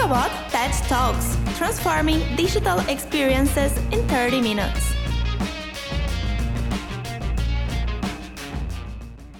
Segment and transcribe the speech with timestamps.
[0.00, 4.94] Octobot Tech Talks, transforming digital experiences in 30 minutes.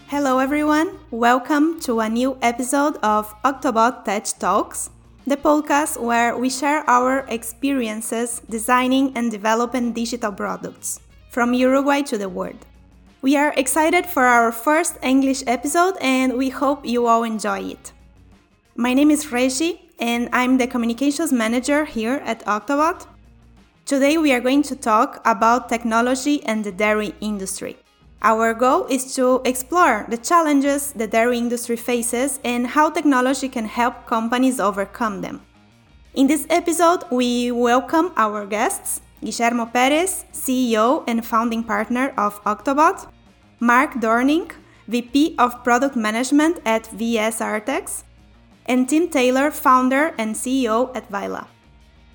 [0.09, 0.99] Hello, everyone.
[1.11, 4.91] Welcome to a new episode of Octobot Tech Talks,
[5.27, 11.01] the podcast where we share our experiences designing and developing digital products
[11.31, 12.67] from Uruguay to the world.
[13.23, 17.93] We are excited for our first English episode and we hope you all enjoy it.
[18.77, 23.07] My name is Regi and I'm the communications manager here at Octobot.
[23.85, 27.77] Today we are going to talk about technology and the dairy industry.
[28.23, 33.67] Our goal is to explore the challenges the dairy industry faces and how technology can
[33.67, 35.43] help companies overcome them.
[36.15, 43.07] In this episode, we welcome our guests Guillermo Perez, CEO and founding partner of Octobot,
[43.61, 44.51] Mark Dorning,
[44.89, 48.05] VP of Product Management at VES Artex,
[48.67, 51.49] and Tim Taylor, founder and CEO at Vila.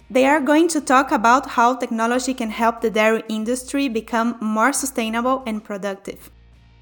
[0.10, 4.72] They are going to talk about how technology can help the dairy industry become more
[4.72, 6.30] sustainable and productive.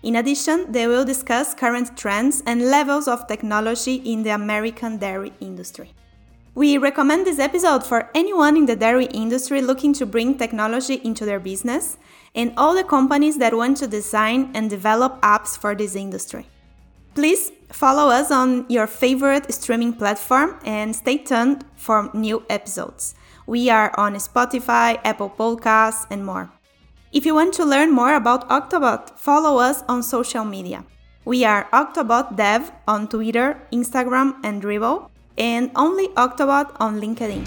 [0.04, 5.32] In addition, they will discuss current trends and levels of technology in the American dairy
[5.40, 5.94] industry.
[6.56, 11.26] We recommend this episode for anyone in the dairy industry looking to bring technology into
[11.26, 11.98] their business
[12.36, 16.46] and all the companies that want to design and develop apps for this industry.
[17.16, 23.14] Please follow us on your favorite streaming platform and stay tuned for new episodes.
[23.46, 26.50] We are on Spotify, Apple Podcasts, and more.
[27.12, 30.86] If you want to learn more about Octobot, follow us on social media.
[31.24, 37.46] We are Octobot Dev on Twitter, Instagram, and Dribbble and only Octobot on LinkedIn.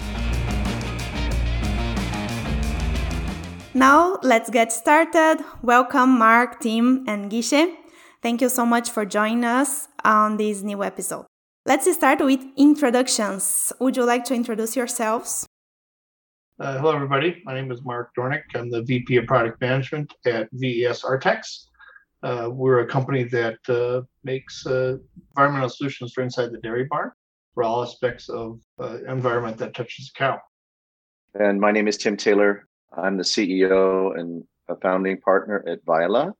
[3.73, 5.43] Now, let's get started.
[5.61, 7.75] Welcome, Mark, Tim, and Guiche.
[8.21, 11.25] Thank you so much for joining us on this new episode.
[11.65, 13.71] Let's start with introductions.
[13.79, 15.45] Would you like to introduce yourselves?
[16.59, 17.41] Uh, hello, everybody.
[17.45, 18.43] My name is Mark Dornick.
[18.55, 21.67] I'm the VP of Product Management at VES Artex.
[22.23, 24.97] Uh, we're a company that uh, makes uh,
[25.35, 27.11] environmental solutions for inside the dairy barn
[27.53, 30.39] for all aspects of uh, environment that touches a cow.
[31.35, 32.67] And my name is Tim Taylor.
[32.97, 36.33] I'm the CEO and a founding partner at Vila.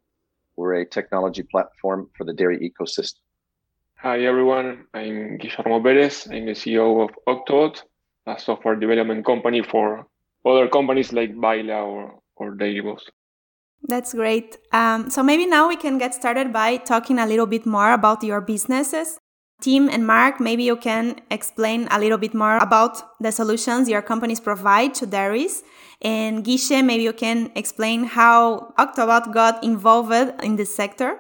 [0.57, 3.21] We're a technology platform for the dairy ecosystem.
[3.97, 4.85] Hi, everyone.
[4.91, 6.27] I'm Guillermo Perez.
[6.31, 7.83] I'm the CEO of Octobot,
[8.25, 10.07] a software development company for
[10.43, 13.01] other companies like Vila or, or Dairyboss.
[13.83, 14.57] That's great.
[14.71, 18.23] Um, so maybe now we can get started by talking a little bit more about
[18.23, 19.19] your businesses.
[19.59, 24.03] Tim and Mark, maybe you can explain a little bit more about the solutions your
[24.03, 25.63] companies provide to dairies.
[26.01, 30.13] And Guiche, maybe you can explain how Octobot got involved
[30.43, 31.19] in this sector.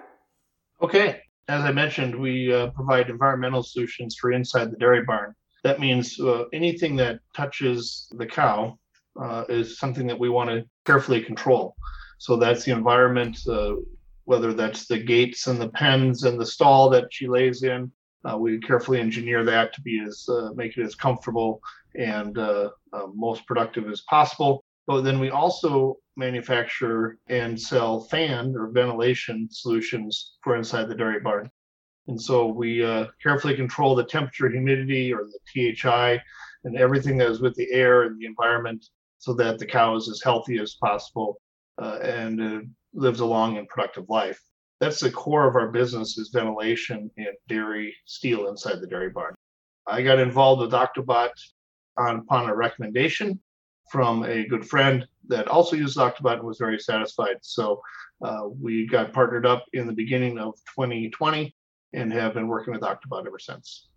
[0.81, 1.21] Okay.
[1.47, 5.33] As I mentioned, we uh, provide environmental solutions for inside the dairy barn.
[5.63, 8.77] That means uh, anything that touches the cow
[9.19, 11.75] uh, is something that we want to carefully control.
[12.19, 13.75] So that's the environment, uh,
[14.25, 17.91] whether that's the gates and the pens and the stall that she lays in,
[18.25, 21.61] uh, we carefully engineer that to be as uh, make it as comfortable
[21.95, 24.63] and uh, uh, most productive as possible.
[24.85, 31.19] But then we also manufacture and sell fan or ventilation solutions for inside the dairy
[31.19, 31.49] barn.
[32.07, 36.21] And so we uh, carefully control the temperature, humidity, or the THI,
[36.63, 38.85] and everything that is with the air and the environment
[39.17, 41.41] so that the cow is as healthy as possible
[41.81, 44.41] uh, and lives a long and productive life
[44.79, 49.33] that's the core of our business is ventilation and dairy steel inside the dairy barn.
[49.87, 51.31] I got involved with Octobot
[51.97, 53.39] on, upon a recommendation
[53.89, 57.37] from a good friend that also used Octobot and was very satisfied.
[57.41, 57.81] So
[58.21, 61.55] uh, we got partnered up in the beginning of 2020
[61.93, 63.87] and have been working with Octobot ever since.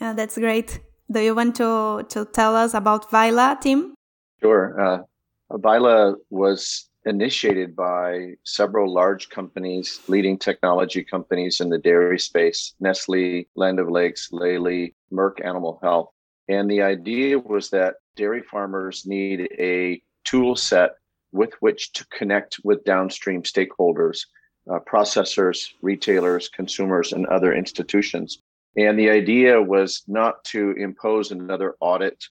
[0.00, 0.80] Yeah, that's great.
[1.12, 3.94] Do you want to, to tell us about Vila, Tim?
[4.40, 4.80] Sure.
[4.80, 12.74] Uh, Vila was initiated by several large companies, leading technology companies in the dairy space
[12.80, 16.10] Nestle, Land O'Lakes, Lely, Merck Animal Health.
[16.48, 20.92] And the idea was that dairy farmers need a tool set
[21.32, 24.26] with which to connect with downstream stakeholders,
[24.70, 28.42] uh, processors, retailers, consumers, and other institutions.
[28.76, 32.22] And the idea was not to impose another audit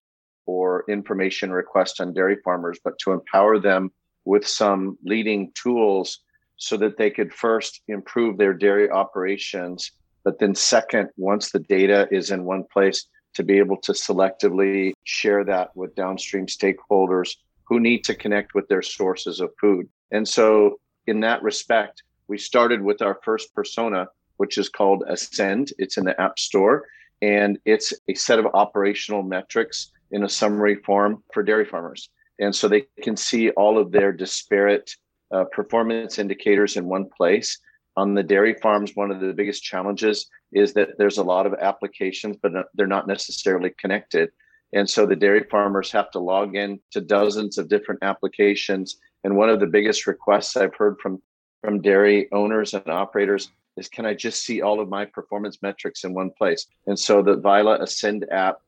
[0.46, 3.92] or information request on dairy farmers, but to empower them
[4.26, 6.20] with some leading tools
[6.58, 9.92] so that they could first improve their dairy operations,
[10.24, 14.92] but then second, once the data is in one place, to be able to selectively
[15.04, 19.88] share that with downstream stakeholders who need to connect with their sources of food.
[20.12, 24.08] And so, in that respect, we started with our first persona,
[24.38, 25.72] which is called Ascend.
[25.78, 26.86] It's in the App Store.
[27.22, 32.10] And it's a set of operational metrics in a summary form for dairy farmers.
[32.40, 34.92] And so they can see all of their disparate
[35.32, 37.60] uh, performance indicators in one place.
[37.98, 41.54] On the dairy farms, one of the biggest challenges is that there's a lot of
[41.56, 44.30] applications, but they're not necessarily connected.
[44.74, 48.98] And so the dairy farmers have to log in to dozens of different applications.
[49.24, 51.22] And one of the biggest requests I've heard from,
[51.62, 56.04] from dairy owners and operators is can I just see all of my performance metrics
[56.04, 56.68] in one place?
[56.88, 58.60] And so the Vila Ascend app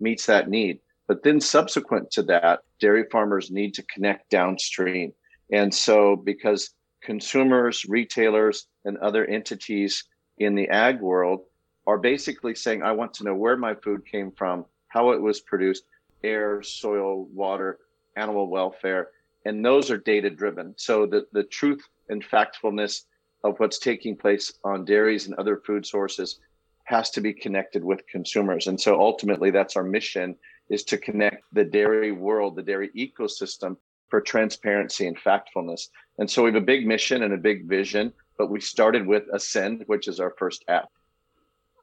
[0.00, 0.80] meets that need.
[1.08, 5.12] But then subsequent to that, dairy farmers need to connect downstream.
[5.52, 6.70] And so because
[7.02, 10.04] consumers, retailers, and other entities
[10.38, 11.40] in the ag world
[11.86, 15.40] are basically saying, I want to know where my food came from, how it was
[15.40, 15.84] produced,
[16.22, 17.78] air, soil, water,
[18.16, 19.08] animal welfare.
[19.44, 20.74] And those are data driven.
[20.76, 23.02] So the, the truth and factfulness
[23.44, 26.38] of what's taking place on dairies and other food sources
[26.84, 28.66] has to be connected with consumers.
[28.68, 30.36] And so ultimately that's our mission
[30.70, 33.76] is to connect the dairy world, the dairy ecosystem
[34.08, 35.88] for transparency and factfulness.
[36.18, 39.24] And so we have a big mission and a big vision, but we started with
[39.32, 40.88] Ascend, which is our first app.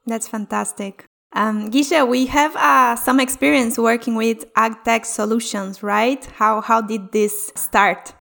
[0.06, 1.06] That's fantastic.
[1.32, 6.24] Um, Guiche, we have uh, some experience working with AgTech solutions, right?
[6.24, 8.12] How, how did this start?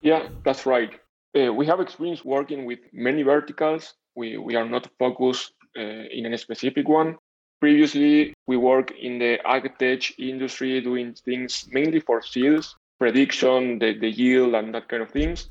[0.00, 0.92] Yeah, that's right.
[1.38, 3.94] Uh, we have experience working with many verticals.
[4.16, 7.17] We, we are not focused uh, in any specific one.
[7.60, 14.10] Previously, we worked in the agtech industry doing things mainly for seeds, prediction, the, the
[14.10, 15.48] yield, and that kind of things.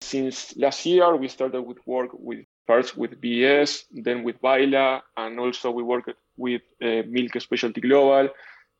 [0.00, 5.38] Since last year, we started with work with first with VES, then with Vila, and
[5.38, 8.28] also we worked with uh, Milk Specialties Global.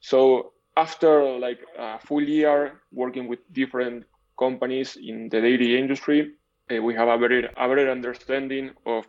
[0.01, 4.05] So after like a full year working with different
[4.39, 6.33] companies in the dairy industry,
[6.71, 9.07] uh, we have a better, a better understanding of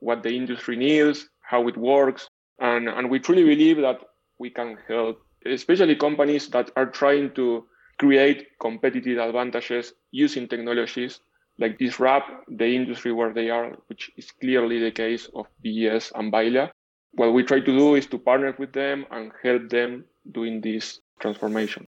[0.00, 4.00] what the industry needs, how it works, and, and we truly believe that
[4.38, 7.66] we can help, especially companies that are trying to
[7.98, 11.20] create competitive advantages using technologies
[11.58, 16.30] like disrupt the industry where they are, which is clearly the case of VES and
[16.30, 16.70] Vila.
[17.12, 21.00] What we try to do is to partner with them and help them doing this
[21.18, 21.86] transformation.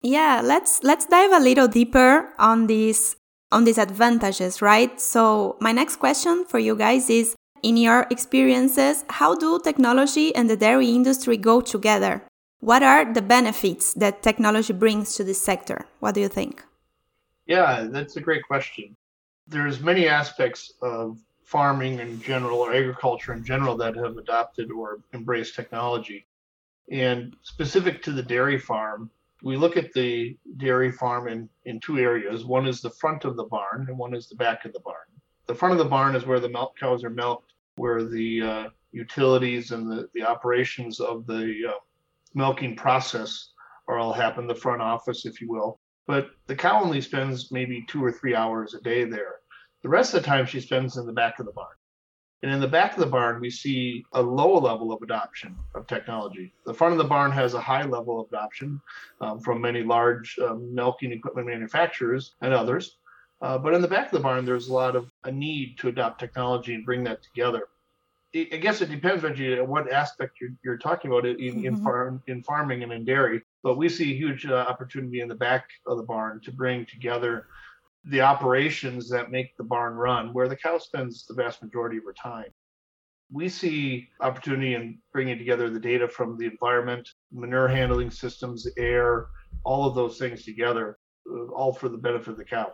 [0.00, 3.16] Yeah, let's let's dive a little deeper on these
[3.50, 4.98] on these advantages, right?
[5.00, 10.48] So my next question for you guys is in your experiences, how do technology and
[10.48, 12.22] the dairy industry go together?
[12.60, 15.86] What are the benefits that technology brings to this sector?
[16.00, 16.64] What do you think?
[17.46, 18.96] Yeah, that's a great question.
[19.46, 24.98] There's many aspects of farming in general or agriculture in general that have adopted or
[25.14, 26.26] embraced technology.
[26.90, 29.10] And specific to the dairy farm,
[29.42, 32.44] we look at the dairy farm in, in two areas.
[32.44, 34.96] One is the front of the barn and one is the back of the barn.
[35.48, 38.68] The front of the barn is where the milk cows are milked, where the uh,
[38.92, 41.72] utilities and the, the operations of the uh,
[42.34, 43.50] milking process
[43.88, 45.80] are all happen, the front office, if you will.
[46.06, 49.36] But the cow only spends maybe two or three hours a day there.
[49.82, 51.74] The rest of the time she spends in the back of the barn.
[52.42, 55.86] And in the back of the barn, we see a low level of adoption of
[55.86, 56.52] technology.
[56.66, 58.80] The front of the barn has a high level of adoption
[59.22, 62.98] um, from many large um, milking equipment manufacturers and others.
[63.40, 65.88] Uh, but in the back of the barn, there's a lot of a need to
[65.88, 67.68] adopt technology and bring that together.
[68.34, 71.66] I guess it depends on you, what aspect you're, you're talking about in, mm-hmm.
[71.66, 73.42] in, farm, in farming and in dairy.
[73.62, 76.84] But we see a huge uh, opportunity in the back of the barn to bring
[76.84, 77.46] together
[78.04, 82.04] the operations that make the barn run, where the cow spends the vast majority of
[82.04, 82.50] her time.
[83.30, 89.26] We see opportunity in bringing together the data from the environment, manure handling systems, air,
[89.64, 90.98] all of those things together,
[91.30, 92.72] uh, all for the benefit of the cow.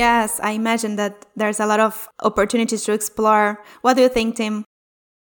[0.00, 3.62] Yes, I imagine that there's a lot of opportunities to explore.
[3.82, 4.64] What do you think, Tim?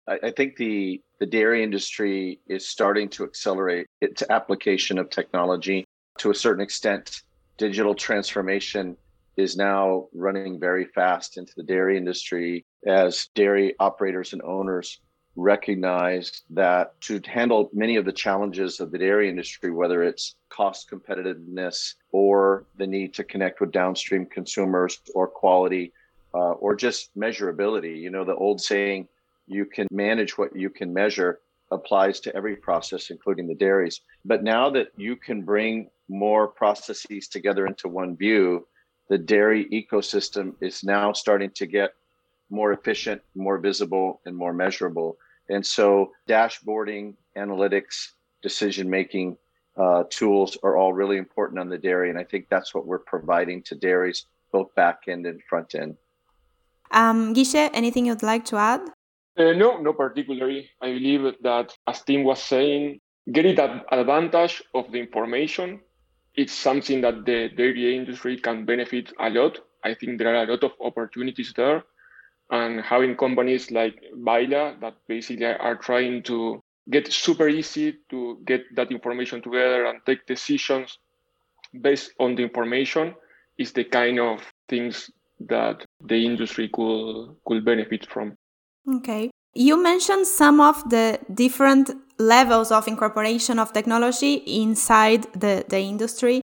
[0.06, 5.84] I, think the the dairy industry is starting to accelerate its application of technology
[6.18, 7.22] to a certain extent.
[7.56, 8.96] Digital transformation
[9.36, 15.00] is now running very fast into the dairy industry as dairy operators and owners
[15.38, 20.90] recognize that to handle many of the challenges of the dairy industry, whether it's cost
[20.90, 25.92] competitiveness or the need to connect with downstream consumers or quality
[26.34, 29.06] uh, or just measurability, you know, the old saying,
[29.46, 31.38] you can manage what you can measure
[31.70, 34.00] applies to every process, including the dairies.
[34.24, 38.66] But now that you can bring more processes together into one view,
[39.08, 41.94] the dairy ecosystem is now starting to get
[42.50, 45.16] more efficient, more visible, and more measurable.
[45.48, 48.12] And so, dashboarding, analytics,
[48.42, 49.36] decision making
[49.76, 52.10] uh, tools are all really important on the dairy.
[52.10, 55.96] And I think that's what we're providing to dairies, both back end and front end.
[56.90, 58.80] Um, Guiche, anything you'd like to add?
[59.36, 60.68] Uh, no, no particularly.
[60.80, 63.00] I believe that, as Tim was saying,
[63.30, 65.80] getting that advantage of the information,
[66.34, 69.58] it's something that the dairy industry can benefit a lot.
[69.84, 71.84] I think there are a lot of opportunities there.
[72.50, 78.62] And having companies like Vila that basically are trying to get super easy to get
[78.74, 80.98] that information together and take decisions
[81.82, 83.14] based on the information
[83.58, 88.34] is the kind of things that the industry could could benefit from.
[88.88, 89.30] Okay.
[89.54, 96.40] You mentioned some of the different levels of incorporation of technology inside the, the industry.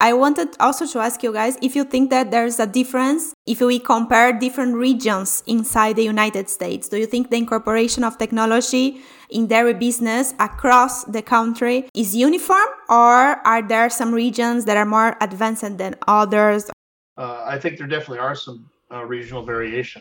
[0.00, 3.60] I wanted also to ask you guys if you think that there's a difference if
[3.60, 6.88] we compare different regions inside the United States.
[6.88, 12.68] Do you think the incorporation of technology in dairy business across the country is uniform,
[12.88, 16.70] or are there some regions that are more advanced than others?
[17.16, 20.00] Uh, I think there definitely are some uh, regional variation.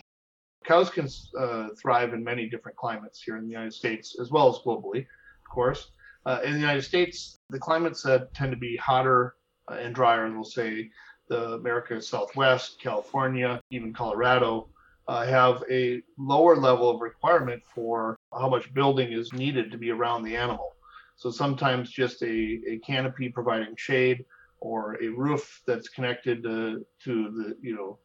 [0.64, 1.08] Cows can
[1.40, 5.00] uh, thrive in many different climates here in the United States as well as globally,
[5.00, 5.90] of course.
[6.28, 9.37] Uh, in the United States, the climates that tend to be hotter uh,
[9.70, 10.90] and drier, we'll say
[11.30, 14.70] the America Southwest, California, even Colorado,
[15.08, 19.92] uh, have a lower level of requirement for how much building is needed to be
[19.92, 20.76] around the animal.
[21.16, 24.26] So sometimes just a, a canopy providing shade
[24.60, 28.00] or a roof that's connected to, to the, you know,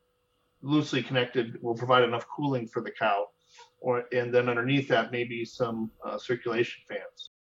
[0.63, 3.27] loosely connected will provide enough cooling for the cow.
[3.81, 7.31] Or, and then underneath that, maybe some uh, circulation fans.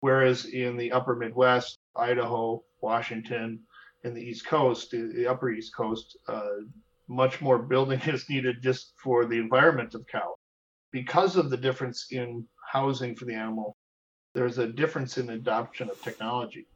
[0.00, 3.60] Whereas in the upper Midwest, Idaho, Washington,
[4.04, 6.62] and the East Coast, the upper East Coast, uh,
[7.08, 10.34] much more building is needed just for the environment of cow.
[10.92, 13.76] Because of the difference in housing for the animal,
[14.34, 16.66] there's a difference in adoption of technology.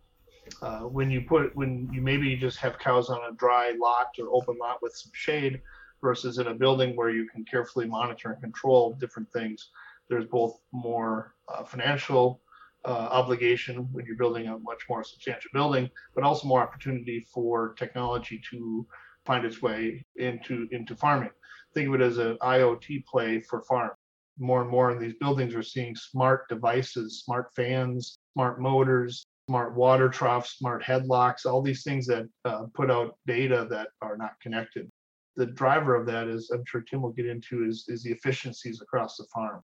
[0.61, 4.29] Uh, when you put when you maybe just have cows on a dry lot or
[4.31, 5.61] open lot with some shade
[6.03, 9.71] versus in a building where you can carefully monitor and control different things
[10.09, 12.41] there's both more uh, financial
[12.85, 17.75] uh, obligation when you're building a much more substantial building, but also more opportunity for
[17.75, 18.87] technology to
[19.25, 21.31] find its way into into farming.
[21.75, 23.91] Think of it as an IoT play for farm.
[24.39, 29.75] More and more in these buildings, we're seeing smart devices, smart fans, smart motors, smart
[29.75, 34.33] water troughs, smart headlocks, all these things that uh, put out data that are not
[34.43, 34.89] connected.
[35.37, 38.81] The driver of that is, I'm sure Tim will get into, is, is the efficiencies
[38.81, 39.63] across the farm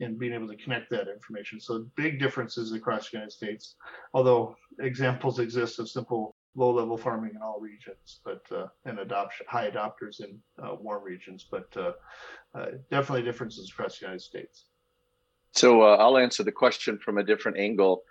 [0.00, 1.60] and being able to connect that information.
[1.60, 3.76] So big differences across the United States,
[4.14, 9.70] although examples exist of simple low-level farming in all regions, but uh, and adoption high
[9.70, 11.92] adopters in uh, warm regions, but uh,
[12.54, 14.64] uh definitely differences across the United States.
[15.52, 18.02] So uh, I'll answer the question from a different angle.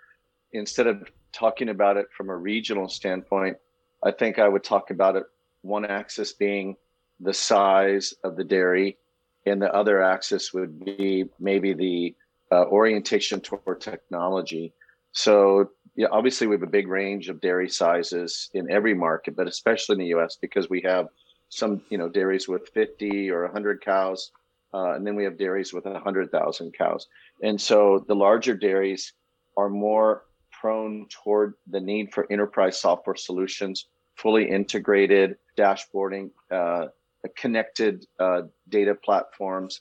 [0.52, 3.56] Instead of talking about it from a regional standpoint,
[4.02, 5.24] I think I would talk about it
[5.62, 6.76] one axis being
[7.20, 8.96] the size of the dairy
[9.50, 12.14] and the other axis would be maybe the
[12.52, 14.72] uh, orientation toward technology.
[15.12, 19.48] So, yeah, obviously we have a big range of dairy sizes in every market, but
[19.48, 20.36] especially in the U.S.
[20.40, 21.08] because we have
[21.48, 24.30] some, you know, dairies with 50 or 100 cows,
[24.72, 27.08] uh, and then we have dairies with 100,000 cows.
[27.42, 29.12] And so the larger dairies
[29.56, 30.22] are more
[30.60, 36.86] prone toward the need for enterprise software solutions, fully integrated dashboarding, uh,
[37.28, 39.80] connected uh, data platforms.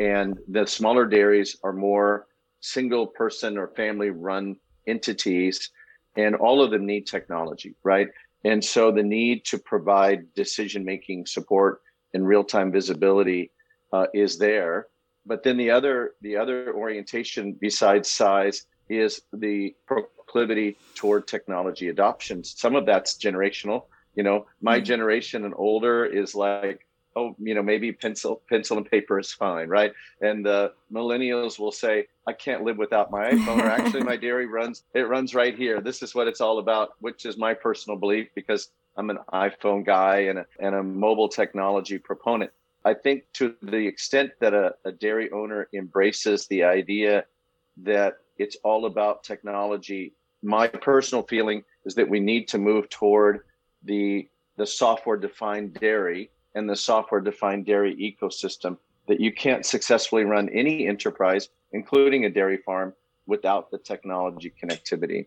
[0.00, 2.26] And the smaller dairies are more
[2.60, 5.70] single person or family run entities,
[6.16, 8.08] and all of them need technology, right?
[8.44, 11.80] And so the need to provide decision making support
[12.12, 13.50] and real time visibility
[13.92, 14.88] uh, is there.
[15.26, 22.44] But then the other the other orientation besides size is the proclivity toward technology adoption.
[22.44, 23.84] Some of that's generational.
[24.14, 24.84] You know, my mm-hmm.
[24.84, 29.68] generation and older is like, oh, you know, maybe pencil, pencil and paper is fine,
[29.68, 29.92] right?
[30.20, 34.46] And the millennials will say, I can't live without my iPhone, or actually, my dairy
[34.46, 35.80] runs, it runs right here.
[35.80, 39.84] This is what it's all about, which is my personal belief because I'm an iPhone
[39.84, 42.50] guy and a, and a mobile technology proponent.
[42.84, 47.24] I think to the extent that a, a dairy owner embraces the idea
[47.78, 53.40] that it's all about technology, my personal feeling is that we need to move toward
[53.84, 58.76] the the software defined dairy and the software defined dairy ecosystem
[59.08, 62.94] that you can't successfully run any enterprise including a dairy farm
[63.26, 65.26] without the technology connectivity.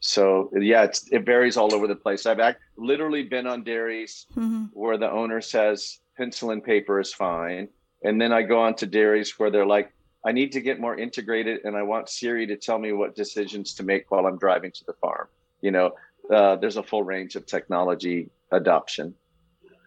[0.00, 2.26] So yeah it varies all over the place.
[2.26, 4.64] I've act, literally been on dairies mm-hmm.
[4.72, 7.68] where the owner says pencil and paper is fine.
[8.04, 9.92] And then i go on to dairies where they're like
[10.24, 13.74] i need to get more integrated and i want siri to tell me what decisions
[13.74, 15.28] to make while i'm driving to the farm.
[15.62, 15.94] You know
[16.32, 19.14] uh, there's a full range of technology adoption.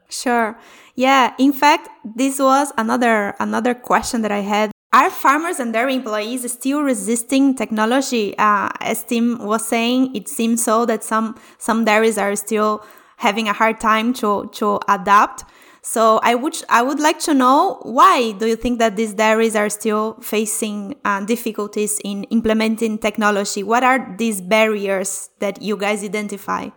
[0.09, 0.57] Sure.
[0.95, 1.33] Yeah.
[1.37, 6.51] In fact, this was another another question that I had Are farmers and their employees
[6.51, 8.35] still resisting technology?
[8.37, 12.83] Uh, as Tim was saying, it seems so that some some dairies are still
[13.17, 15.45] having a hard time to to adapt.
[15.81, 19.55] So I would I would like to know why do you think that these dairies
[19.55, 23.63] are still facing uh, difficulties in implementing technology?
[23.63, 26.69] What are these barriers that you guys identify?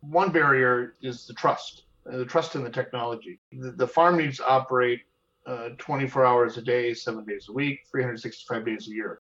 [0.00, 3.40] One barrier is the trust, uh, the trust in the technology.
[3.52, 5.00] The, the farm needs to operate
[5.46, 9.20] uh, 24 hours a day, seven days a week, 365 days a year.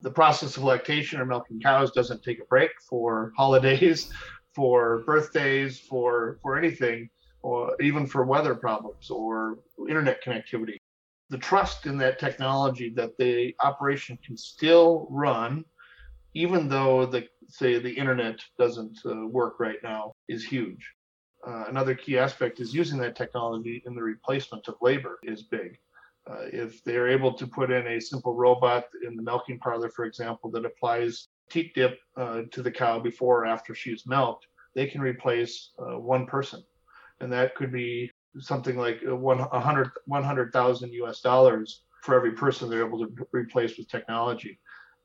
[0.00, 4.10] The process of lactation or milking cows doesn't take a break for holidays,
[4.54, 7.10] for birthdays, for for anything
[7.44, 10.78] or even for weather problems or internet connectivity.
[11.28, 15.64] The trust in that technology that the operation can still run,
[16.32, 20.90] even though the say the internet doesn't uh, work right now, is huge.
[21.46, 25.76] Uh, another key aspect is using that technology in the replacement of labor is big.
[26.26, 30.06] Uh, if they're able to put in a simple robot in the milking parlor, for
[30.06, 34.86] example, that applies teat dip uh, to the cow before or after she's milked, they
[34.86, 36.64] can replace uh, one person
[37.24, 42.32] and that could be something like one hundred one hundred thousand US dollars for every
[42.32, 44.60] person they're able to replace with technology.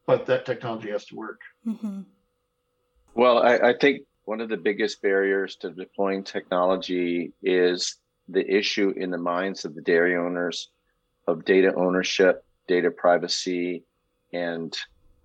[0.05, 1.39] But that technology has to work.
[1.65, 2.01] Mm-hmm.
[3.15, 7.95] Well, I, I think one of the biggest barriers to deploying technology is
[8.27, 10.69] the issue in the minds of the dairy owners
[11.27, 13.83] of data ownership, data privacy,
[14.33, 14.75] and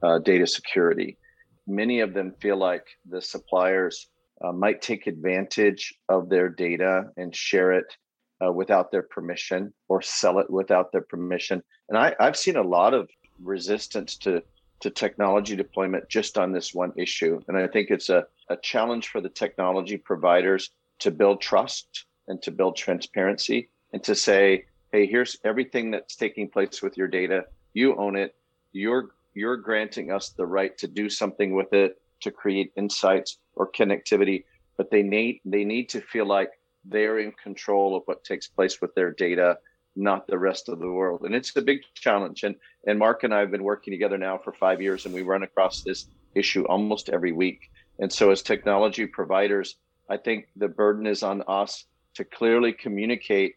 [0.02, 1.18] uh, data security.
[1.66, 4.08] Many of them feel like the suppliers
[4.42, 7.96] uh, might take advantage of their data and share it
[8.44, 11.62] uh, without their permission or sell it without their permission.
[11.88, 13.08] And I, I've seen a lot of
[13.42, 14.42] resistance to
[14.80, 17.40] to technology deployment just on this one issue.
[17.48, 22.42] And I think it's a, a challenge for the technology providers to build trust and
[22.42, 27.46] to build transparency and to say, hey, here's everything that's taking place with your data.
[27.72, 28.34] You own it.
[28.72, 33.70] You're you're granting us the right to do something with it, to create insights or
[33.70, 34.44] connectivity,
[34.76, 36.50] but they need they need to feel like
[36.84, 39.56] they're in control of what takes place with their data,
[39.96, 41.22] not the rest of the world.
[41.22, 42.42] And it's a big challenge.
[42.42, 42.56] And
[42.86, 45.44] and Mark and I have been working together now for five years, and we run
[45.44, 47.70] across this issue almost every week.
[47.98, 49.76] And so, as technology providers,
[50.08, 53.54] I think the burden is on us to clearly communicate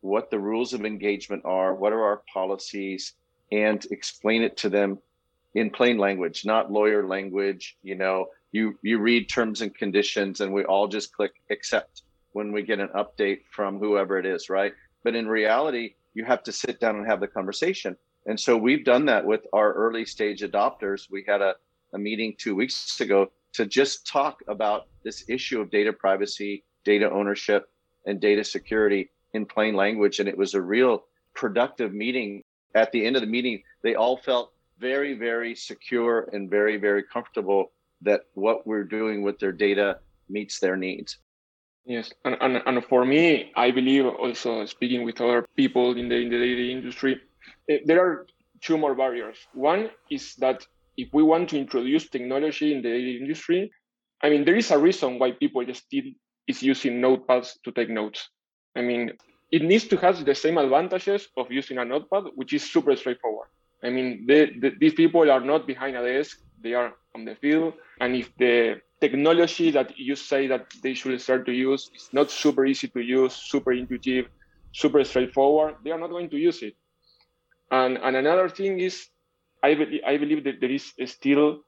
[0.00, 3.14] what the rules of engagement are, what are our policies,
[3.52, 4.98] and explain it to them
[5.54, 10.52] in plain language, not lawyer language, you know, you you read terms and conditions and
[10.52, 14.72] we all just click accept when we get an update from whoever it is right?
[15.02, 17.96] But in reality you have to sit down and have the conversation.
[18.26, 21.08] And so we've done that with our early stage adopters.
[21.10, 21.54] We had a,
[21.94, 27.10] a meeting two weeks ago to just talk about this issue of data privacy data
[27.10, 27.68] ownership
[28.06, 30.18] and data security in plain language.
[30.18, 32.42] And it was a real productive meeting.
[32.74, 37.02] At the end of the meeting they all felt very very secure and very very
[37.02, 41.18] comfortable that what we're doing with their data meets their needs.
[41.84, 46.16] Yes, and, and, and for me, I believe also speaking with other people in the
[46.16, 47.20] in the dairy industry,
[47.68, 48.26] eh, there are
[48.60, 49.36] two more barriers.
[49.54, 50.66] One is that
[50.96, 53.72] if we want to introduce technology in the dairy industry,
[54.22, 56.04] I mean, there is a reason why people just still
[56.46, 58.28] is using notepads to take notes.
[58.76, 59.12] I mean,
[59.50, 63.48] it needs to have the same advantages of using a notepad, which is super straightforward.
[63.82, 67.74] I mean, they, these people are not behind a desk; they are on the field.
[68.00, 72.30] And if the technology that you say that they should start to use is not
[72.30, 74.26] super easy to use, super intuitive,
[74.72, 76.74] super straightforward, they are not going to use it.
[77.70, 79.06] And, and another thing is,
[79.62, 81.60] I, be- I believe that there is still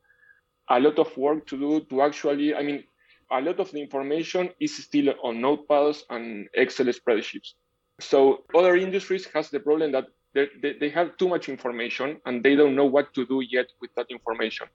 [0.69, 2.85] a lot of work to do to actually, I mean,
[3.31, 7.55] a lot of the information is still on notepads and Excel spreadsheets.
[8.01, 12.57] So other industries has the problem that they, they have too much information and they
[12.57, 14.67] don't know what to do yet with that information.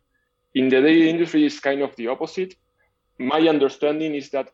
[0.54, 2.56] In the dairy industry, it's kind of the opposite.
[3.20, 4.50] My understanding is that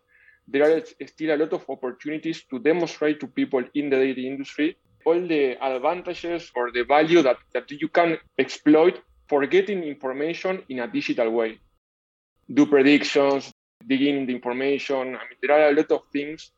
[0.47, 4.77] there are still a lot of opportunities to demonstrate to people in the dairy industry
[5.05, 10.79] all the advantages or the value that, that you can exploit for getting information in
[10.79, 11.59] a digital way.
[12.53, 13.51] Do predictions,
[13.85, 15.15] digging in the information.
[15.15, 16.51] I mean, there are a lot of things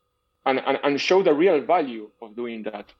[0.46, 2.92] and, and, and show the real value of doing that.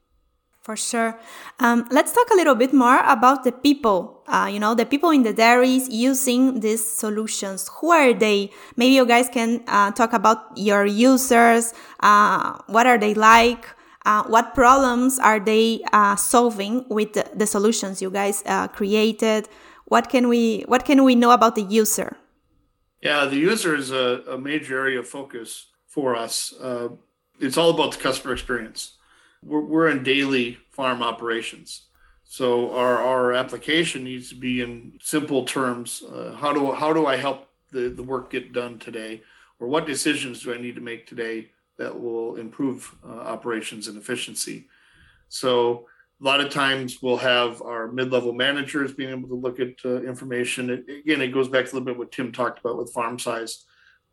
[0.66, 1.20] For sure.
[1.60, 4.24] Um, let's talk a little bit more about the people.
[4.28, 7.70] Uh, you know, the people in the dairies using these solutions.
[7.78, 8.50] Who are they?
[8.76, 11.72] Maybe you guys can uh, talk about your users.
[12.00, 13.68] Uh, what are they like?
[14.08, 19.48] Uh, what problems are they uh, solving with the, the, solutions you guys uh, created?
[19.86, 22.18] What can we What can we know about the user?
[23.04, 26.56] Yeah, the user is a, a major area of focus for us.
[27.40, 28.95] it's all about the customer experience
[29.46, 31.88] we're, we're in daily farm operations.
[32.24, 36.04] So our, our application needs to be in simple terms.
[36.04, 39.22] Uh, how do how do I help the, the work get done today,
[39.60, 43.98] or what decisions do I need to make today that will improve uh, operations and
[43.98, 44.68] efficiency?
[45.30, 45.86] So
[46.22, 50.02] a lot of times we'll have our mid-level managers being able to look at uh,
[50.02, 50.70] information.
[50.70, 53.66] It, again, it goes back a little bit what Tim talked about with farm size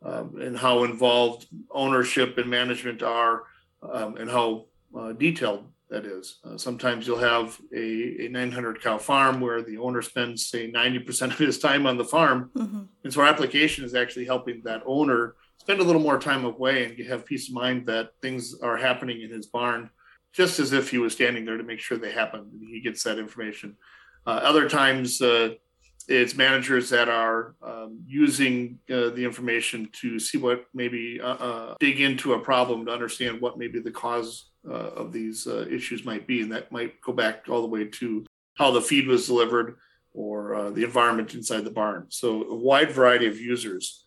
[0.03, 3.43] um, and how involved ownership and management are
[3.81, 4.65] um, and how
[4.97, 6.39] uh, detailed that is.
[6.43, 11.31] Uh, sometimes you'll have a, a 900 cow farm where the owner spends, say, 90%
[11.31, 12.49] of his time on the farm.
[12.57, 12.81] Mm-hmm.
[13.03, 16.85] And so our application is actually helping that owner spend a little more time away
[16.85, 19.89] and have peace of mind that things are happening in his barn
[20.33, 22.49] just as if he was standing there to make sure they happen.
[22.59, 23.77] He gets that information.
[24.25, 25.49] Uh, other times, uh,
[26.07, 31.75] it's managers that are um, using uh, the information to see what maybe uh, uh,
[31.79, 36.27] dig into a problem to understand what maybe the cause uh, of these issues might
[36.27, 39.77] be, and that might go back all the way to how the feed was delivered
[40.13, 42.05] or the environment inside the barn.
[42.09, 44.03] So a wide variety of users.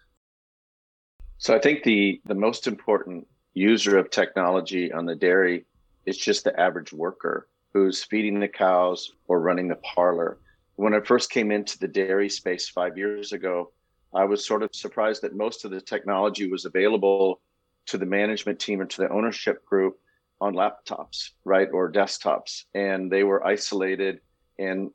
[1.38, 5.66] So I think the the most important user of technology on the dairy
[6.06, 10.38] it's just the average worker who's feeding the cows or running the parlor.
[10.76, 13.72] When I first came into the dairy space five years ago,
[14.14, 17.40] I was sort of surprised that most of the technology was available
[17.86, 19.98] to the management team or to the ownership group
[20.40, 22.64] on laptops, right, or desktops.
[22.74, 24.20] And they were isolated
[24.58, 24.90] and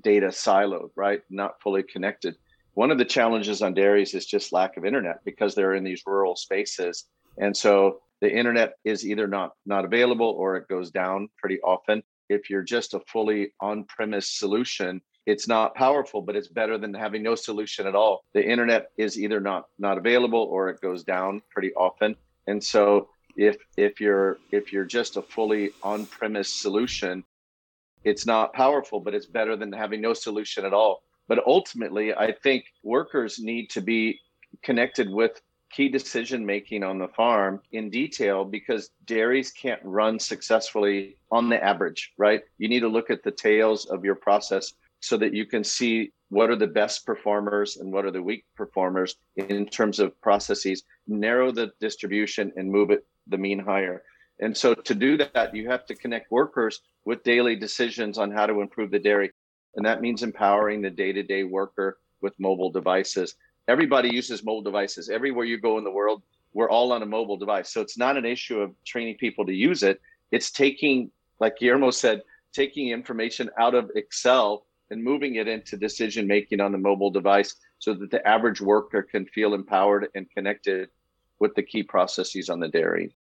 [0.00, 2.36] data siloed, right, not fully connected.
[2.74, 6.02] One of the challenges on dairies is just lack of internet because they're in these
[6.06, 7.04] rural spaces.
[7.38, 12.02] And so the internet is either not not available or it goes down pretty often
[12.28, 17.22] if you're just a fully on-premise solution it's not powerful but it's better than having
[17.22, 21.42] no solution at all the internet is either not not available or it goes down
[21.50, 22.14] pretty often
[22.46, 23.08] and so
[23.40, 27.24] if if you're if you're just a fully on-premise solution
[28.04, 32.30] it's not powerful but it's better than having no solution at all but ultimately i
[32.30, 34.20] think workers need to be
[34.62, 41.16] connected with key decision making on the farm in detail because dairies can't run successfully
[41.30, 42.42] on the average, right?
[42.58, 46.10] You need to look at the tails of your process so that you can see
[46.28, 50.82] what are the best performers and what are the weak performers in terms of processes,
[51.06, 54.02] narrow the distribution and move it the mean higher.
[54.40, 58.46] And so to do that, you have to connect workers with daily decisions on how
[58.46, 59.32] to improve the dairy.
[59.76, 63.36] And that means empowering the day to day worker with mobile devices
[63.70, 67.36] everybody uses mobile devices everywhere you go in the world we're all on a mobile
[67.36, 70.00] device so it's not an issue of training people to use it
[70.32, 72.20] it's taking like guillermo said
[72.52, 77.54] taking information out of excel and moving it into decision making on the mobile device
[77.78, 80.88] so that the average worker can feel empowered and connected
[81.40, 83.14] with the key processes on the dairy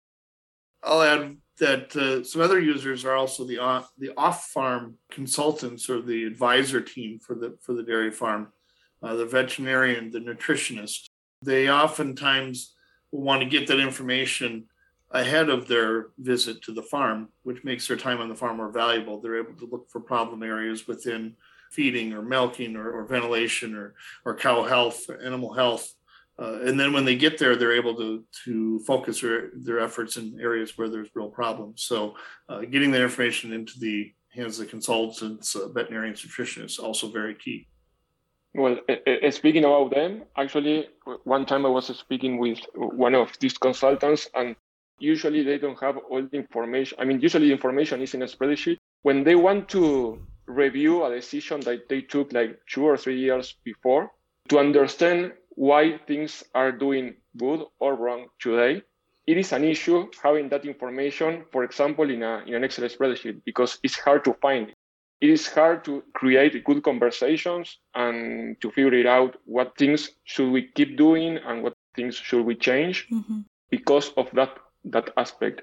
[0.82, 5.88] i'll add that uh, some other users are also the off, the off farm consultants
[5.88, 8.48] or the advisor team for the for the dairy farm
[9.02, 11.08] uh, the veterinarian, the nutritionist.
[11.42, 12.74] They oftentimes
[13.12, 14.64] want to get that information
[15.10, 18.72] ahead of their visit to the farm, which makes their time on the farm more
[18.72, 19.20] valuable.
[19.20, 21.36] They're able to look for problem areas within
[21.70, 25.94] feeding or milking or, or ventilation or, or cow health, or animal health.
[26.38, 30.16] Uh, and then when they get there, they're able to, to focus their, their efforts
[30.16, 31.82] in areas where there's real problems.
[31.82, 32.14] So
[32.48, 37.08] uh, getting that information into the hands of the consultants, uh, veterinarians, nutritionists, is also
[37.08, 37.68] very key.
[38.54, 38.78] Well,
[39.30, 40.88] speaking about them, actually,
[41.24, 44.56] one time I was speaking with one of these consultants, and
[44.98, 46.96] usually they don't have all the information.
[46.98, 48.78] I mean, usually the information is in a spreadsheet.
[49.02, 53.56] When they want to review a decision that they took like two or three years
[53.62, 54.10] before
[54.48, 58.82] to understand why things are doing good or wrong today,
[59.26, 63.40] it is an issue having that information, for example, in, a, in an Excel spreadsheet,
[63.44, 64.74] because it's hard to find it.
[65.18, 70.68] Is hard to create good conversations and to figure it out what things should we
[70.74, 73.40] keep doing and what things should we change mm-hmm.
[73.70, 74.50] because of that
[74.84, 75.62] that aspect.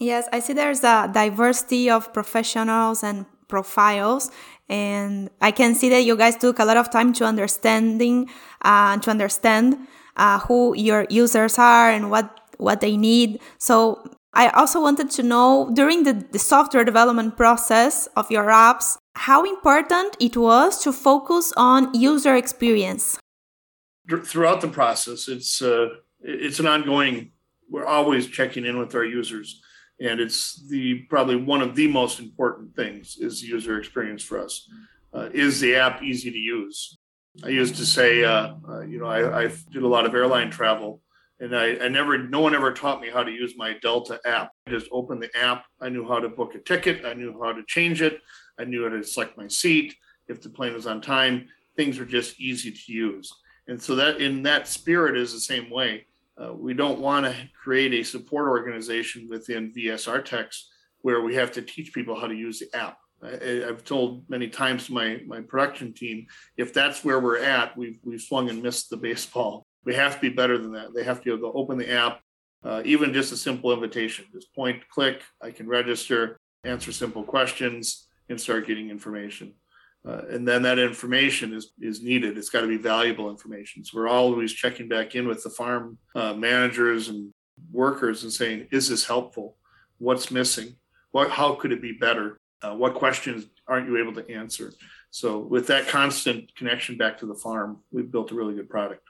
[0.00, 4.30] Yes i see there's a diversity of professionals and profiles
[4.68, 8.30] and i can see that you guys took a lot of time to understanding
[8.62, 9.76] uh, to understand
[10.16, 15.22] uh, who your users are and what what they need so I also wanted to
[15.22, 20.92] know during the, the software development process of your apps, how important it was to
[20.92, 23.18] focus on user experience.
[24.24, 25.88] Throughout the process, it's uh,
[26.20, 27.32] it's an ongoing.
[27.68, 29.60] We're always checking in with our users,
[30.00, 34.68] and it's the probably one of the most important things is user experience for us.
[35.12, 36.98] Uh, is the app easy to use?
[37.44, 40.50] I used to say, uh, uh you know, I, I did a lot of airline
[40.50, 41.00] travel
[41.38, 44.50] and I, I never no one ever taught me how to use my delta app
[44.66, 47.52] i just opened the app i knew how to book a ticket i knew how
[47.52, 48.20] to change it
[48.60, 49.94] I knew how to select my seat.
[50.28, 53.32] If the plane was on time, things were just easy to use.
[53.66, 56.06] And so that in that spirit is the same way.
[56.40, 60.62] Uh, we don't want to create a support organization within VES Artex
[61.02, 62.96] where we have to teach people how to use the app.
[63.22, 66.26] I, have told many times to my my production team,
[66.56, 69.66] if that's where we're at, we've we've swung and missed the baseball.
[69.84, 70.94] We have to be better than that.
[70.94, 72.20] They have to be able to open the app,
[72.64, 78.08] uh, even just a simple invitation, just point, click, I can register, answer simple questions,
[78.28, 79.54] and start getting information.
[80.06, 82.38] Uh, and then that information is is needed.
[82.38, 83.84] It's got to be valuable information.
[83.84, 87.32] So we're always checking back in with the farm uh, managers and
[87.70, 89.56] workers and saying, "Is this helpful?
[89.98, 90.76] What's missing?
[91.10, 91.30] What?
[91.30, 92.38] How could it be better?
[92.62, 94.72] Uh, what questions aren't you able to answer?"
[95.10, 99.02] So with that constant connection back to the farm, we've built a really good product.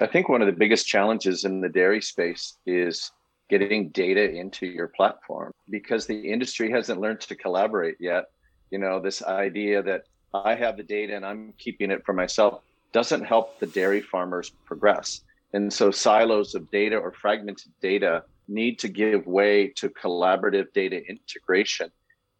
[0.00, 3.12] I think one of the biggest challenges in the dairy space is
[3.48, 8.26] getting data into your platform because the industry hasn't learned to collaborate yet
[8.70, 10.02] you know this idea that
[10.34, 14.50] i have the data and i'm keeping it for myself doesn't help the dairy farmers
[14.64, 15.22] progress.
[15.52, 21.02] And so silos of data or fragmented data need to give way to collaborative data
[21.08, 21.90] integration.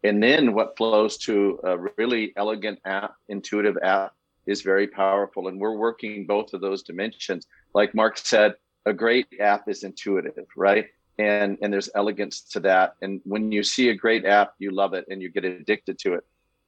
[0.05, 4.13] And then what flows to a really elegant app intuitive app
[4.47, 5.49] is very powerful.
[5.49, 7.47] And we're working both of those dimensions.
[7.75, 8.55] Like mark said
[8.87, 10.87] a great app is intuitive right
[11.19, 12.95] and and there's elegance to that.
[13.03, 16.15] And when you see a great app you love it and you get addicted to
[16.15, 16.25] it.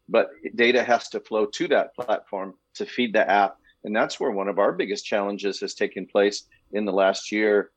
[0.09, 3.57] But data has to flow to that platform to feed the app.
[3.85, 7.71] And that's where one of our biggest challenges has taken place in the last year.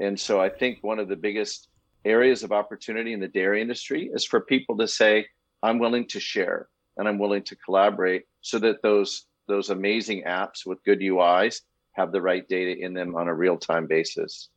[0.00, 1.68] And so i think one of the biggest
[2.04, 5.26] areas of opportunity in the dairy industry is for people to say
[5.62, 10.66] i'm willing to share and i'm willing to collaborate so that those those amazing apps
[10.66, 11.60] with good uis
[11.92, 14.50] have the right data in them on a real-time basis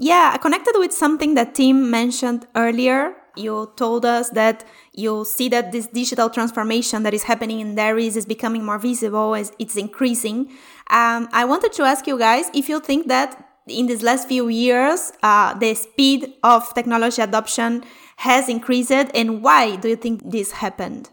[0.00, 3.14] yeah, I connected with something that Tim mentioned earlier.
[3.36, 8.16] You told us that you see that this digital transformation that is happening in dairies
[8.16, 10.50] is becoming more visible as it's increasing.
[10.88, 14.48] Um, I wanted to ask you guys if you think that in these last few
[14.48, 17.84] years, uh, the speed of technology adoption
[18.16, 21.10] has increased, and why do you think this happened?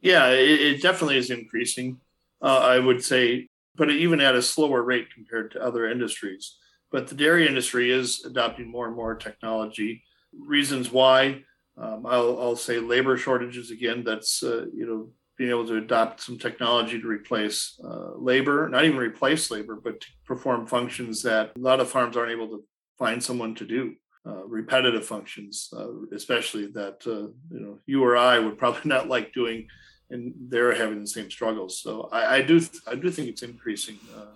[0.00, 1.98] Yeah, it, it definitely is increasing.
[2.40, 6.56] Uh, I would say, but even at a slower rate compared to other industries.
[6.92, 10.02] But the dairy industry is adopting more and more technology.
[10.32, 11.42] Reasons why,
[11.76, 14.04] um, I'll, I'll, say labor shortages again.
[14.04, 18.84] That's uh, you know being able to adopt some technology to replace uh, labor, not
[18.84, 22.64] even replace labor, but to perform functions that a lot of farms aren't able to
[22.98, 23.94] find someone to do.
[24.26, 29.08] Uh, repetitive functions, uh, especially that uh, you know you or I would probably not
[29.08, 29.68] like doing,
[30.10, 31.80] and they're having the same struggles.
[31.80, 34.34] So I, I do I do think it's increasing uh,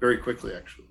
[0.00, 0.86] very quickly, actually.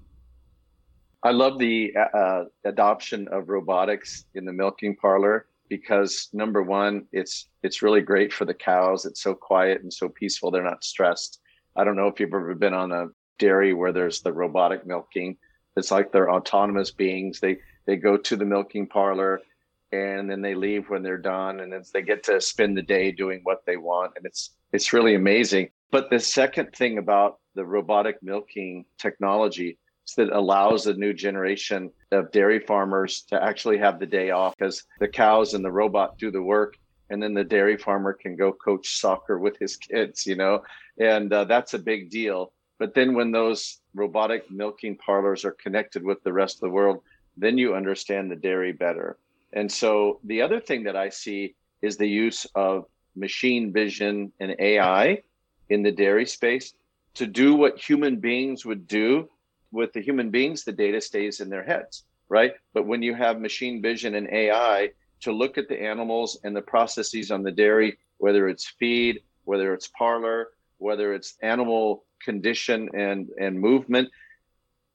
[1.26, 7.48] I love the uh, adoption of robotics in the milking parlor because number one, it's
[7.64, 9.06] it's really great for the cows.
[9.06, 11.40] It's so quiet and so peaceful; they're not stressed.
[11.76, 13.08] I don't know if you've ever been on a
[13.40, 15.36] dairy where there's the robotic milking.
[15.76, 17.40] It's like they're autonomous beings.
[17.40, 17.58] They
[17.88, 19.42] they go to the milking parlor
[19.92, 23.12] and then they leave when they're done and then they get to spend the day
[23.12, 27.64] doing what they want and it's it's really amazing but the second thing about the
[27.64, 29.78] robotic milking technology
[30.14, 34.84] that allows a new generation of dairy farmers to actually have the day off because
[35.00, 36.78] the cows and the robot do the work
[37.10, 40.62] and then the dairy farmer can go coach soccer with his kids you know?
[41.00, 42.54] And uh, that's a big deal.
[42.78, 47.02] But then when those robotic milking parlors are connected with the rest of the world
[47.38, 49.18] then you understand the dairy better.
[49.52, 54.56] And so the other thing that i see is the use of machine vision and
[54.60, 55.22] ai
[55.70, 56.74] in the dairy space
[57.16, 59.30] to do what human beings would do
[59.76, 62.54] with the human beings, the data stays in their heads, right?
[62.74, 66.62] But when you have machine vision and AI to look at the animals and the
[66.62, 73.30] processes on the dairy, whether it's feed, whether it's parlor, whether it's animal condition and,
[73.40, 74.10] and movement,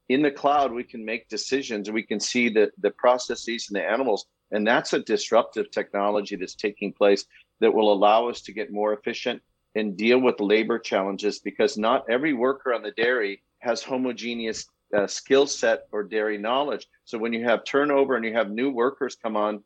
[0.08, 1.90] in the cloud, we can make decisions.
[1.90, 4.26] We can see the, the processes and the animals.
[4.50, 7.26] And that's a disruptive technology that's taking place
[7.60, 9.40] that will allow us to get more efficient
[9.76, 15.06] and deal with labor challenges because not every worker on the dairy has homogeneous uh,
[15.06, 16.86] skill set or dairy knowledge.
[17.04, 19.62] So when you have turnover and you have new workers come on,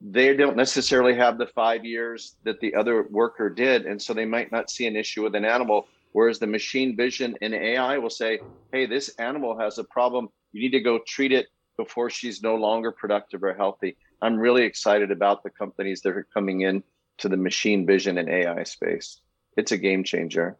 [0.00, 3.86] they don't necessarily have the five years that the other worker did.
[3.86, 5.86] And so they might not see an issue with an animal.
[6.12, 8.40] Whereas the machine vision and AI will say,
[8.72, 10.28] hey, this animal has a problem.
[10.52, 13.96] You need to go treat it before she's no longer productive or healthy.
[14.20, 16.82] I'm really excited about the companies that are coming in
[17.18, 19.20] to the machine vision and AI space.
[19.56, 20.56] It's a game changer.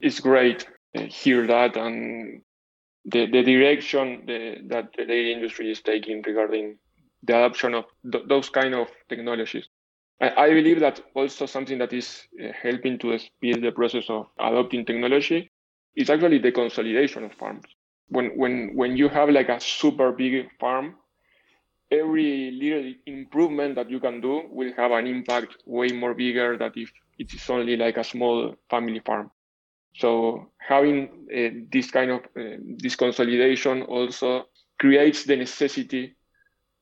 [0.00, 0.66] It's great
[1.02, 2.42] hear that and
[3.04, 6.78] the, the direction the, that the dairy industry is taking regarding
[7.22, 9.68] the adoption of th- those kind of technologies.
[10.20, 14.26] I, I believe that also something that is uh, helping to speed the process of
[14.38, 15.50] adopting technology
[15.96, 17.64] is actually the consolidation of farms.
[18.08, 20.96] When when when you have like a super big farm,
[21.90, 26.72] every little improvement that you can do will have an impact way more bigger than
[26.76, 29.30] if it is only like a small family farm.
[29.94, 34.46] So having uh, this kind of uh, this consolidation also
[34.80, 36.16] creates the necessity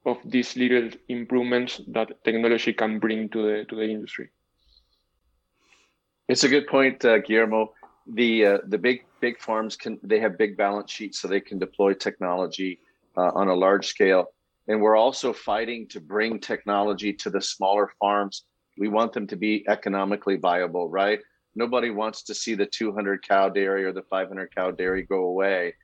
[0.07, 4.31] of these little improvements that technology can bring to the to the industry.
[6.29, 7.75] It's a good point, uh, Guillermo.
[8.07, 11.59] The uh, the big big farms can they have big balance sheets, so they can
[11.59, 12.81] deploy technology
[13.16, 14.27] uh, on a large scale.
[14.68, 18.44] And we're also fighting to bring technology to the smaller farms.
[18.79, 21.20] We want them to be economically viable, right?
[21.55, 25.75] Nobody wants to see the 200 cow dairy or the 500 cow dairy go away.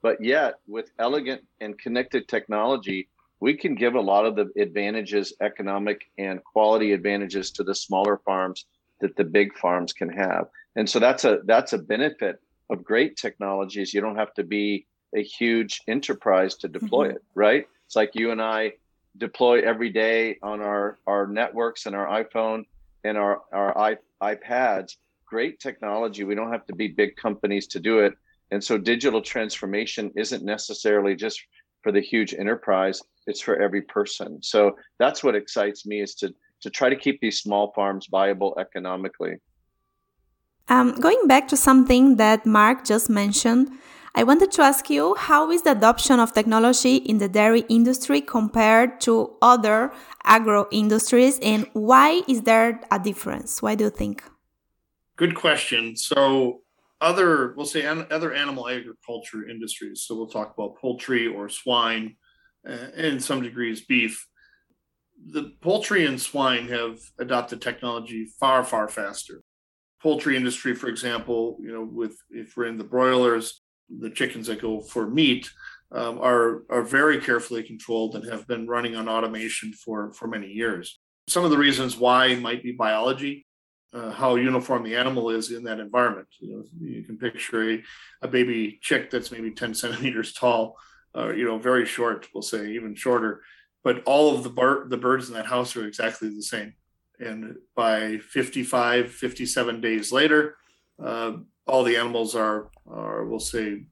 [0.00, 3.08] But yet, with elegant and connected technology,
[3.40, 8.20] we can give a lot of the advantages, economic and quality advantages to the smaller
[8.24, 8.66] farms
[9.00, 10.48] that the big farms can have.
[10.76, 13.94] And so that's a that's a benefit of great technologies.
[13.94, 17.16] You don't have to be a huge enterprise to deploy mm-hmm.
[17.16, 17.66] it, right?
[17.86, 18.74] It's like you and I
[19.16, 22.64] deploy every day on our our networks and our iPhone
[23.04, 24.96] and our our iPads.
[25.28, 26.24] Great technology.
[26.24, 28.14] We don't have to be big companies to do it.
[28.50, 31.40] And so digital transformation isn't necessarily just
[31.82, 34.42] for the huge enterprise, it's for every person.
[34.42, 38.58] So that's what excites me is to to try to keep these small farms viable
[38.58, 39.36] economically.
[40.68, 43.70] Um, going back to something that Mark just mentioned,
[44.14, 48.20] I wanted to ask you how is the adoption of technology in the dairy industry
[48.20, 49.92] compared to other
[50.24, 53.62] agro industries and why is there a difference?
[53.62, 54.24] Why do you think?
[55.18, 55.96] Good question.
[55.96, 56.62] So
[57.00, 60.02] other we'll say other animal agriculture industries.
[60.02, 62.16] So we'll talk about poultry or swine
[62.66, 64.26] uh, and in some degrees beef.
[65.32, 69.42] The poultry and swine have adopted technology far far faster.
[70.00, 74.62] Poultry industry for example you know with if we're in the broilers the chickens that
[74.62, 75.50] go for meat
[75.90, 80.46] um, are are very carefully controlled and have been running on automation for for many
[80.46, 81.00] years.
[81.26, 83.47] Some of the reasons why might be biology
[83.92, 86.28] uh, how uniform the animal is in that environment.
[86.40, 87.82] You know, you can picture a,
[88.22, 90.76] a baby chick that's maybe 10 centimeters tall,
[91.14, 93.42] or, you know, very short, we'll say even shorter,
[93.82, 96.74] but all of the, bar- the birds in that house are exactly the same.
[97.20, 100.56] And by 55, 57 days later,
[101.02, 101.32] uh,
[101.66, 103.84] all the animals are, are, we'll say,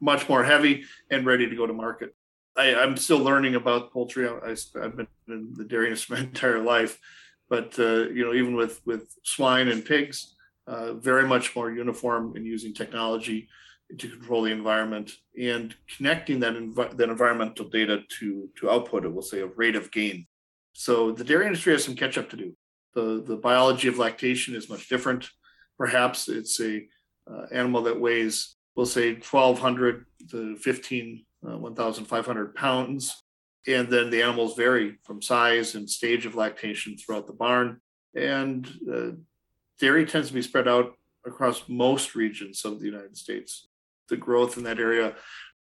[0.00, 2.14] much more heavy and ready to go to market.
[2.56, 4.28] I, am still learning about poultry.
[4.28, 6.98] I, have been in the dairy industry my entire life,
[7.50, 10.36] but uh, you know, even with with swine and pigs,
[10.66, 13.48] uh, very much more uniform in using technology
[13.98, 19.04] to control the environment and connecting that env- that environmental data to to output.
[19.04, 20.26] It will say a rate of gain.
[20.72, 22.56] So the dairy industry has some catch up to do.
[22.94, 25.28] The the biology of lactation is much different.
[25.76, 26.86] Perhaps it's a
[27.30, 33.22] uh, animal that weighs, we'll say, 1,200 to 15, uh, 1,500 pounds
[33.66, 37.80] and then the animals vary from size and stage of lactation throughout the barn.
[38.14, 39.10] And uh,
[39.78, 40.94] dairy tends to be spread out
[41.26, 43.68] across most regions of the United States.
[44.08, 45.14] The growth in that area,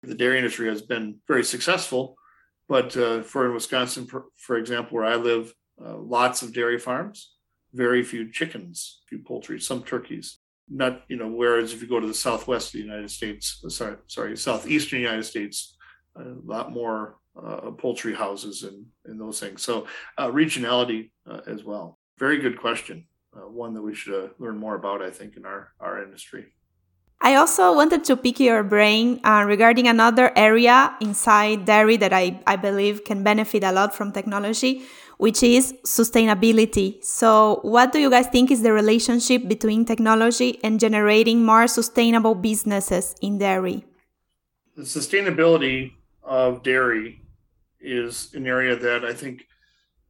[0.02, 2.16] the dairy industry has been very successful.
[2.68, 6.78] But uh, for in Wisconsin, for, for, example, where I live, uh, lots of dairy
[6.78, 7.32] farms,
[7.72, 10.38] very few chickens, few poultry, some turkeys.
[10.68, 13.96] Not, you know, whereas if you go to the southwest of the United States, sorry,
[14.06, 15.76] sorry, southeastern United States,
[16.14, 19.62] a lot more uh, poultry houses and, and those things.
[19.62, 21.98] So uh, regionality uh, as well.
[22.18, 23.06] Very good question.
[23.36, 26.46] Uh, one that we should uh, learn more about, I think, in our, our industry.
[27.20, 32.40] I also wanted to pick your brain uh, regarding another area inside dairy that I,
[32.46, 34.82] I believe can benefit a lot from technology,
[35.18, 37.04] which is sustainability.
[37.04, 42.36] So, what do you guys think is the relationship between technology and generating more sustainable
[42.36, 43.84] businesses in dairy?
[44.76, 47.20] The sustainability of dairy
[47.80, 49.44] is an area that I think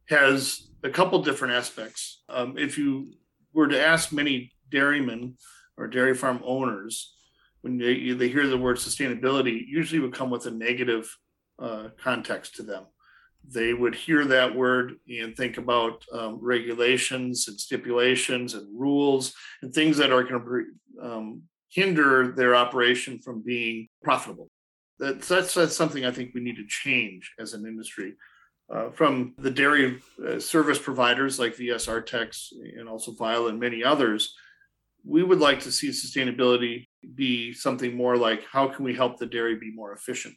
[0.09, 2.23] has a couple different aspects.
[2.29, 3.13] Um, if you
[3.53, 5.37] were to ask many dairymen
[5.77, 7.15] or dairy farm owners,
[7.61, 11.13] when they, they hear the word sustainability, usually would come with a negative
[11.59, 12.85] uh, context to them.
[13.47, 19.73] They would hear that word and think about um, regulations and stipulations and rules and
[19.73, 20.43] things that are going
[20.99, 24.49] to um, hinder their operation from being profitable
[24.99, 28.15] that's, that's, that's something I think we need to change as an industry.
[28.69, 33.83] Uh, from the dairy uh, service providers like VES Artex and also Vila and many
[33.83, 34.35] others,
[35.03, 39.25] we would like to see sustainability be something more like how can we help the
[39.25, 40.35] dairy be more efficient?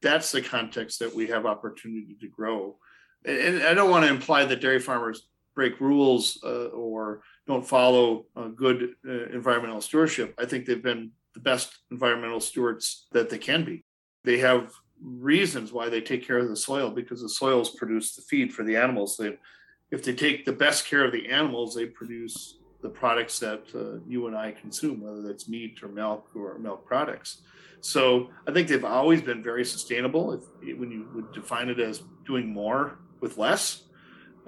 [0.00, 2.78] That's the context that we have opportunity to grow.
[3.24, 8.26] And I don't want to imply that dairy farmers break rules uh, or don't follow
[8.54, 13.64] good uh, environmental stewardship, I think they've been the best environmental stewards that they can
[13.64, 13.84] be.
[14.24, 18.22] They have reasons why they take care of the soil because the soils produce the
[18.22, 19.16] feed for the animals.
[19.16, 19.36] They,
[19.90, 24.00] if they take the best care of the animals, they produce the products that uh,
[24.06, 27.42] you and I consume, whether that's meat or milk or milk products.
[27.80, 30.32] So I think they've always been very sustainable.
[30.32, 33.84] If when you would define it as doing more with less,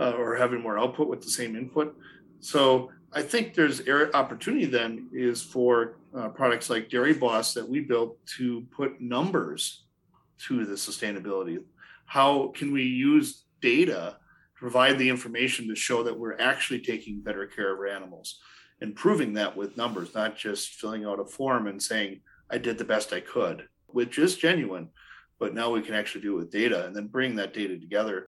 [0.01, 1.95] uh, or having more output with the same input.
[2.41, 7.81] So I think there's opportunity then is for uh, products like Dairy Boss that we
[7.81, 9.85] built to put numbers
[10.47, 11.59] to the sustainability.
[12.07, 14.17] How can we use data
[14.55, 18.39] to provide the information to show that we're actually taking better care of our animals
[18.81, 22.79] and proving that with numbers, not just filling out a form and saying, I did
[22.79, 24.89] the best I could, which is genuine.
[25.39, 28.29] But now we can actually do it with data and then bring that data together.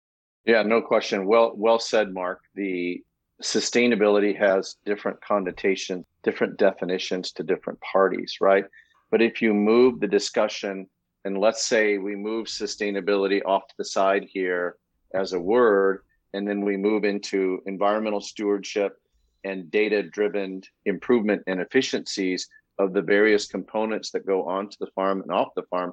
[0.45, 1.27] Yeah, no question.
[1.27, 2.41] Well, well said, Mark.
[2.55, 3.03] The
[3.43, 8.65] sustainability has different connotations, different definitions to different parties, right?
[9.11, 10.87] But if you move the discussion,
[11.25, 14.77] and let's say we move sustainability off to the side here
[15.15, 18.97] as a word, and then we move into environmental stewardship
[19.45, 25.21] and data driven improvement and efficiencies of the various components that go onto the farm
[25.21, 25.93] and off the farm,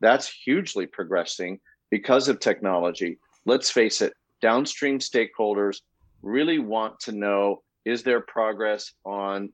[0.00, 3.18] that's hugely progressing because of technology.
[3.44, 5.80] Let's face it, downstream stakeholders
[6.22, 9.52] really want to know is there progress on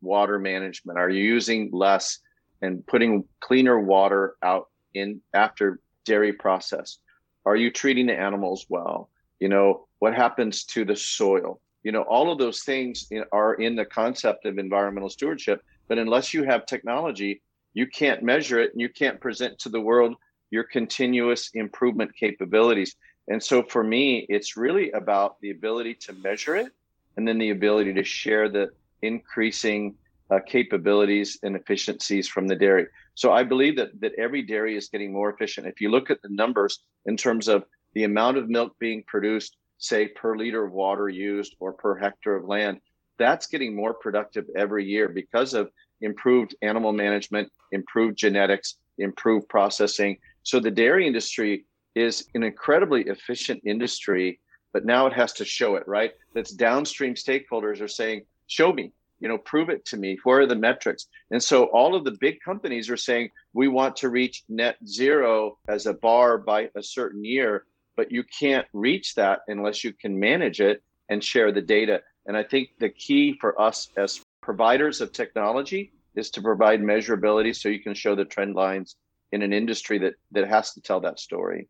[0.00, 0.98] water management?
[0.98, 2.20] Are you using less
[2.62, 6.98] and putting cleaner water out in after dairy process?
[7.44, 9.10] Are you treating the animals well?
[9.40, 11.60] You know, what happens to the soil?
[11.82, 15.60] You know, all of those things are in the concept of environmental stewardship.
[15.88, 17.42] But unless you have technology,
[17.74, 20.14] you can't measure it and you can't present to the world
[20.50, 22.94] your continuous improvement capabilities.
[23.28, 26.72] And so for me, it's really about the ability to measure it
[27.16, 28.70] and then the ability to share the
[29.02, 29.94] increasing
[30.30, 32.86] uh, capabilities and efficiencies from the dairy.
[33.14, 35.66] So I believe that that every dairy is getting more efficient.
[35.66, 37.64] If you look at the numbers in terms of
[37.94, 42.36] the amount of milk being produced, say per liter of water used or per hectare
[42.36, 42.80] of land,
[43.18, 45.70] that's getting more productive every year because of
[46.00, 50.16] improved animal management, improved genetics, improved processing.
[50.42, 51.64] So the dairy industry
[51.94, 54.40] is an incredibly efficient industry,
[54.72, 56.12] but now it has to show it, right?
[56.34, 60.18] That's downstream stakeholders are saying, show me, you know, prove it to me.
[60.24, 61.06] Where are the metrics?
[61.30, 65.58] And so all of the big companies are saying, we want to reach net zero
[65.68, 67.64] as a bar by a certain year,
[67.96, 72.02] but you can't reach that unless you can manage it and share the data.
[72.26, 77.54] And I think the key for us as providers of technology is to provide measurability
[77.54, 78.96] so you can show the trend lines
[79.32, 81.68] in an industry that that has to tell that story.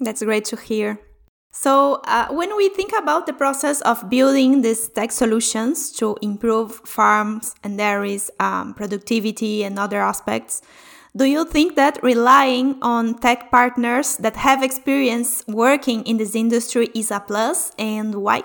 [0.00, 1.00] That's great to hear.
[1.50, 6.74] So, uh, when we think about the process of building these tech solutions to improve
[6.84, 10.60] farms and dairies' um, productivity and other aspects,
[11.16, 16.90] do you think that relying on tech partners that have experience working in this industry
[16.94, 18.42] is a plus, and why?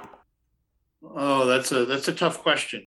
[1.04, 2.86] Oh, that's a that's a tough question.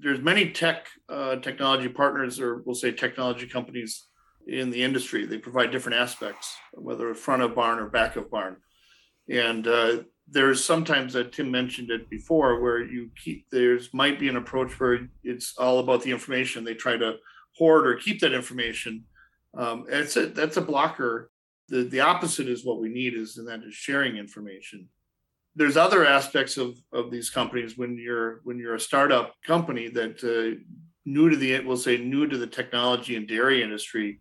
[0.00, 4.08] There's many tech uh, technology partners, or we'll say technology companies
[4.46, 5.26] in the industry.
[5.26, 8.56] They provide different aspects, whether front of barn or back of barn.
[9.28, 14.28] And uh, there's sometimes that Tim mentioned it before, where you keep there's might be
[14.28, 16.64] an approach where it's all about the information.
[16.64, 17.16] They try to
[17.56, 19.04] hoard or keep that information.
[19.56, 21.30] Um, it's a that's a blocker.
[21.68, 24.88] The the opposite is what we need is and that is sharing information.
[25.56, 30.22] There's other aspects of of these companies when you're when you're a startup company that
[30.24, 30.60] uh,
[31.06, 34.20] new to the we'll say new to the technology and dairy industry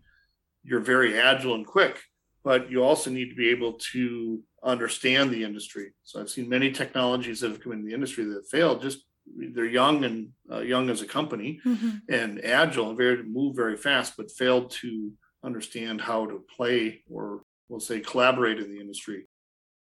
[0.64, 2.02] you're very agile and quick,
[2.44, 5.92] but you also need to be able to understand the industry.
[6.04, 9.06] So I've seen many technologies that have come into the industry that failed just
[9.38, 11.90] they're young and uh, young as a company mm-hmm.
[12.10, 15.12] and agile and very move very fast, but failed to
[15.46, 19.28] understand how to play or we'll say collaborate in the industry.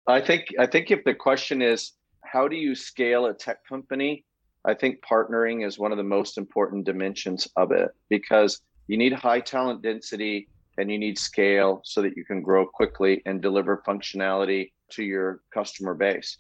[0.07, 4.25] I think I think if the question is how do you scale a tech company,
[4.65, 9.13] I think partnering is one of the most important dimensions of it because you need
[9.13, 10.47] high talent density
[10.78, 15.41] and you need scale so that you can grow quickly and deliver functionality to your
[15.53, 16.38] customer base.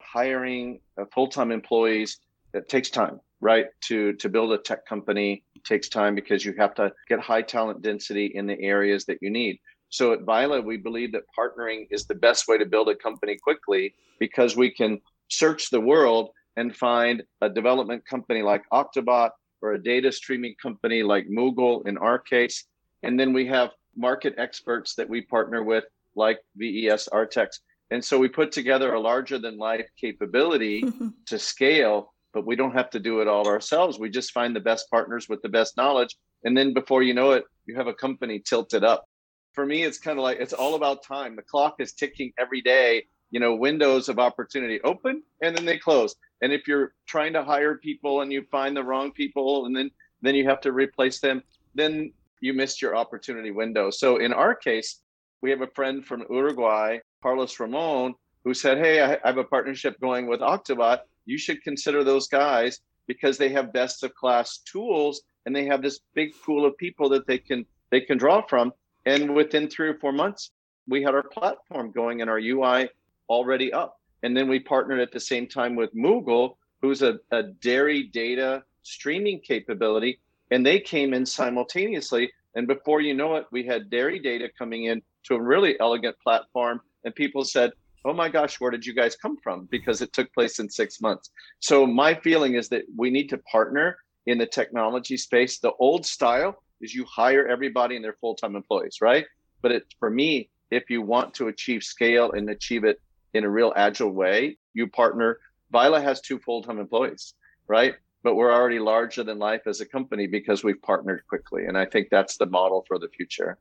[0.00, 2.18] Hiring uh, full-time employees
[2.52, 3.66] it takes time, right?
[3.88, 7.82] To to build a tech company takes time because you have to get high talent
[7.82, 9.58] density in the areas that you need.
[9.88, 13.36] So at Vila, we believe that partnering is the best way to build a company
[13.42, 19.30] quickly because we can search the world and find a development company like Octobot
[19.62, 22.64] or a data streaming company like Moogle in our case.
[23.02, 25.84] And then we have market experts that we partner with,
[26.14, 27.58] like VES Artex.
[27.90, 30.84] And so we put together a larger than life capability
[31.26, 33.98] to scale, but we don't have to do it all ourselves.
[33.98, 36.16] We just find the best partners with the best knowledge.
[36.44, 39.04] And then before you know it, you have a company tilted up.
[39.52, 41.34] For me, it's kind of like it's all about time.
[41.34, 43.04] The clock is ticking every day.
[43.32, 46.16] You know, windows of opportunity open and then they close.
[46.42, 49.90] And if you're trying to hire people and you find the wrong people and then
[50.22, 51.42] then you have to replace them,
[51.74, 53.90] then you missed your opportunity window.
[53.90, 55.00] So in our case,
[55.42, 58.14] we have a friend from Uruguay, Carlos Ramon,
[58.44, 61.00] who said, Hey, I have a partnership going with Octobot.
[61.26, 65.82] You should consider those guys because they have best of class tools and they have
[65.82, 68.72] this big pool of people that they can they can draw from.
[69.06, 70.50] And within three or four months,
[70.88, 72.88] we had our platform going and our UI
[73.28, 73.98] already up.
[74.22, 78.62] And then we partnered at the same time with Moogle, who's a, a dairy data
[78.82, 80.20] streaming capability.
[80.50, 82.30] And they came in simultaneously.
[82.54, 86.16] And before you know it, we had dairy data coming in to a really elegant
[86.22, 86.80] platform.
[87.04, 87.72] And people said,
[88.04, 89.68] Oh my gosh, where did you guys come from?
[89.70, 91.30] Because it took place in six months.
[91.58, 95.58] So my feeling is that we need to partner in the technology space.
[95.58, 99.26] The old style is you hire everybody and they're full-time employees, right?
[99.60, 103.00] But it for me, if you want to achieve scale and achieve it
[103.34, 105.38] in a real agile way, you partner.
[105.70, 107.34] Vila has two full-time employees,
[107.68, 107.94] right?
[108.22, 111.66] But we're already larger than life as a company because we've partnered quickly.
[111.66, 113.58] And I think that's the model for the future.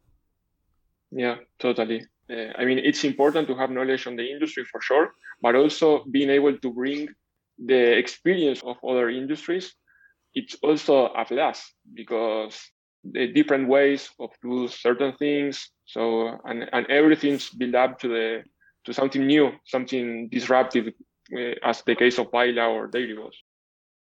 [1.12, 2.06] Yeah, totally.
[2.30, 6.04] Uh, I mean, it's important to have knowledge on the industry for sure, but also
[6.12, 7.10] being able to bring
[7.58, 9.74] the experience of other industries.
[10.36, 12.60] It's also a plus because
[13.04, 15.72] the different ways of do certain things.
[15.86, 18.44] So and and everything's built up to the
[18.86, 20.94] to something new, something disruptive,
[21.36, 23.36] uh, as the case of Vila or Dairy Boss.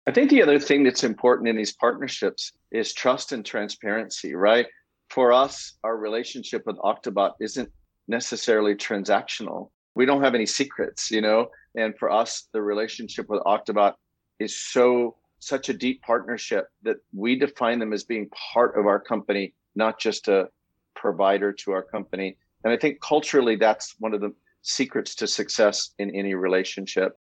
[0.07, 4.65] I think the other thing that's important in these partnerships is trust and transparency, right?
[5.09, 7.69] For us, our relationship with Octobot isn't
[8.07, 9.69] necessarily transactional.
[9.95, 11.49] We don't have any secrets, you know.
[11.75, 13.95] And for us, the relationship with Octobot
[14.39, 19.01] is so such a deep partnership that we define them as being part of our
[19.01, 20.47] company, not just a
[20.95, 22.37] provider to our company.
[22.63, 27.17] And I think culturally, that's one of the secrets to success in any relationship.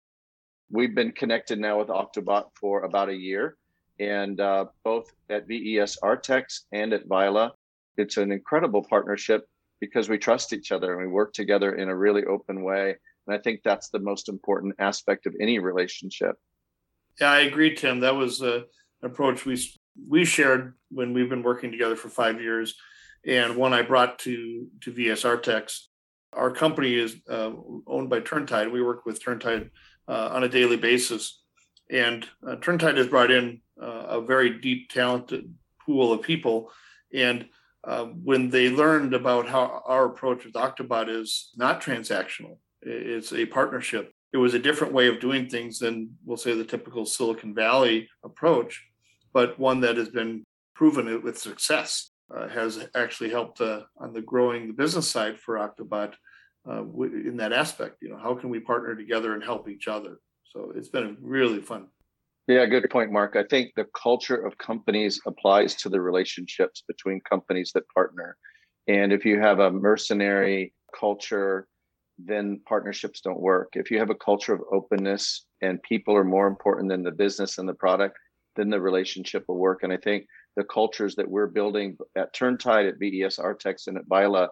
[0.69, 3.57] We've been connected now with Octobot for about a year,
[3.99, 7.53] and uh, both at VES Artex and at Vila,
[7.97, 9.45] it's an incredible partnership
[9.79, 12.95] because we trust each other and we work together in a really open way.
[13.27, 16.35] And I think that's the most important aspect of any relationship.
[17.19, 17.99] Yeah, I agree, Tim.
[18.01, 18.61] That was uh,
[19.01, 19.57] an approach we
[20.09, 22.75] we shared when we've been working together for five years,
[23.25, 25.79] and one I brought to to VES Artex.
[26.33, 27.51] Our company is uh,
[27.87, 28.71] owned by Turntide.
[28.71, 29.69] We work with Turntide
[30.07, 31.41] uh, on a daily basis,
[31.89, 35.53] and uh, Turntide has brought in uh, a very deep, talented
[35.85, 36.71] pool of people,
[37.13, 37.47] and
[37.83, 43.45] uh, when they learned about how our approach with Octobot is not transactional, it's a
[43.45, 44.11] partnership.
[44.33, 48.09] It was a different way of doing things than, we'll say, the typical Silicon Valley
[48.23, 48.83] approach,
[49.33, 50.43] but one that has been
[50.73, 52.11] proven with success.
[52.35, 56.15] Uh, has actually helped uh, on the growing the business side for Octobot
[56.69, 57.97] uh, in that aspect.
[58.01, 60.19] You know, how can we partner together and help each other?
[60.43, 61.87] So it's been really fun
[62.47, 63.35] yeah, good point, Mark.
[63.35, 68.37] I think the culture of companies applies to the relationships between companies that partner.
[68.87, 71.67] And if you have a mercenary culture,
[72.19, 73.69] then partnerships don't work.
[73.73, 77.57] If you have a culture of openness and people are more important than the business
[77.57, 78.15] and the product,
[78.55, 79.81] then the relationship will work.
[79.81, 84.05] And I think the cultures that we're building at Turntide, at VES Artex, and at
[84.07, 84.49] Vila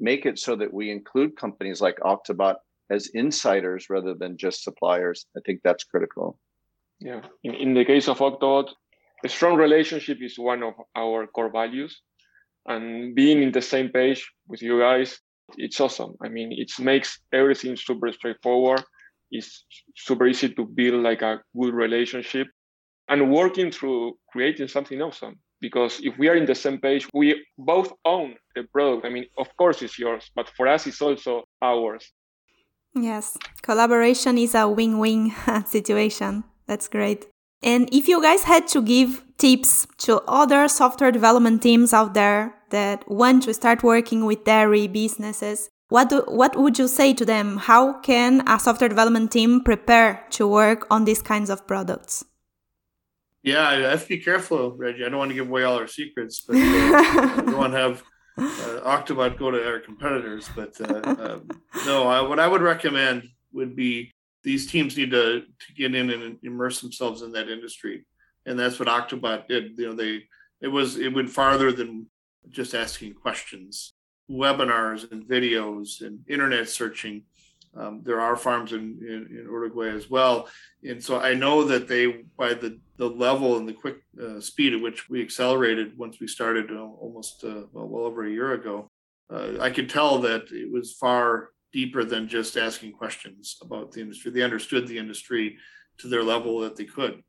[0.00, 2.56] make it so that we include companies like Octobot
[2.90, 5.26] as insiders rather than just suppliers.
[5.36, 6.38] I think that's critical.
[7.00, 7.22] Yeah.
[7.42, 8.70] In, in the case of Octobot,
[9.24, 12.00] a strong relationship is one of our core values.
[12.66, 15.20] And being in the same page with you guys,
[15.56, 16.14] it's awesome.
[16.22, 18.82] I mean, it makes everything super straightforward.
[19.30, 19.64] It's
[19.96, 22.46] super easy to build like a good relationship
[23.08, 25.38] and working through creating something awesome.
[25.60, 29.06] Because if we are in the same page, we both own the product.
[29.06, 32.12] I mean, of course it's yours, but for us, it's also ours.
[32.94, 35.32] Yes, collaboration is a win win
[35.66, 36.44] situation.
[36.66, 37.26] That's great.
[37.62, 42.54] And if you guys had to give tips to other software development teams out there
[42.70, 47.24] that want to start working with dairy businesses, what do, what would you say to
[47.24, 47.56] them?
[47.56, 52.24] How can a software development team prepare to work on these kinds of products?
[53.44, 55.04] Yeah, I have to be careful, Reggie.
[55.04, 57.78] I don't want to give away all our secrets, but uh, I don't want to
[57.78, 58.02] have
[58.38, 60.48] uh, Octobot go to our competitors.
[60.56, 61.48] But uh, um,
[61.84, 64.10] no, I, what I would recommend would be
[64.44, 68.06] these teams need to, to get in and immerse themselves in that industry.
[68.46, 69.78] And that's what Octobot did.
[69.78, 70.22] You know, they
[70.62, 72.06] it was it went farther than
[72.48, 73.92] just asking questions.
[74.30, 77.24] Webinars and videos and internet searching.
[77.76, 80.48] Um, there are farms in, in, in, Uruguay as well.
[80.84, 84.74] And so I know that they, by the, the level and the quick uh, speed
[84.74, 88.52] at which we accelerated once we started uh, almost uh, well, well, over a year
[88.52, 88.90] ago,
[89.32, 94.00] uh, I could tell that it was far deeper than just asking questions about the
[94.00, 94.30] industry.
[94.30, 95.58] They understood the industry
[95.98, 97.22] to their level that they could.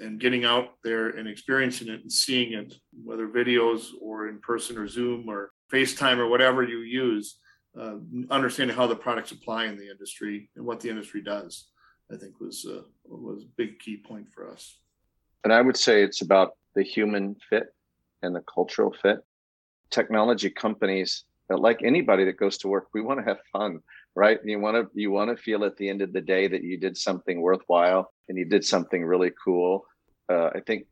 [0.00, 2.72] And getting out there and experiencing it and seeing it,
[3.04, 7.38] whether videos or in person or Zoom or FaceTime or whatever you use,
[7.80, 7.96] uh,
[8.30, 11.68] understanding how the products apply in the industry and what the industry does,
[12.12, 14.78] I think was uh, was a big key point for us.
[15.44, 17.74] And I would say it's about the human fit
[18.22, 19.20] and the cultural fit.
[19.90, 23.80] Technology companies, like anybody that goes to work, we want to have fun,
[24.14, 24.38] right?
[24.44, 26.76] You want to you want to feel at the end of the day that you
[26.76, 29.86] did something worthwhile and you did something really cool.
[30.28, 30.86] Uh, I think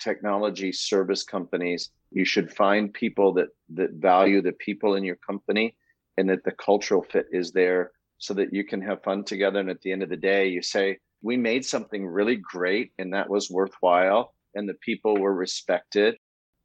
[0.00, 5.76] technology service companies, you should find people that that value the people in your company
[6.18, 9.58] and that the cultural fit is there so that you can have fun together.
[9.58, 13.12] And at the end of the day, you say, we made something really great and
[13.14, 16.16] that was worthwhile and the people were respected.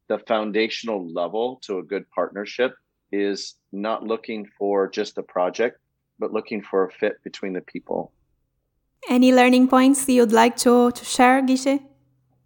[0.08, 2.74] The foundational level to a good partnership
[3.12, 5.80] is not looking for just a project,
[6.20, 8.12] but looking for a fit between the people.
[9.10, 11.80] Any learning points you'd like to, to share, Guille?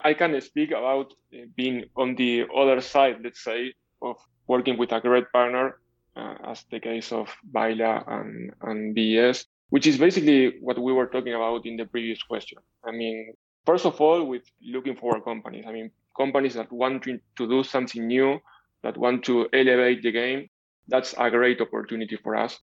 [0.01, 4.91] I can speak about uh, being on the other side, let's say, of working with
[4.91, 5.80] a great partner
[6.15, 11.07] uh, as the case of Vila and, and VES, which is basically what we were
[11.07, 12.59] talking about in the previous question.
[12.83, 13.33] I mean,
[13.65, 17.63] first of all, with looking for companies, I mean, companies that want to, to do
[17.63, 18.39] something new,
[18.83, 20.49] that want to elevate the game,
[20.87, 22.59] that's a great opportunity for us.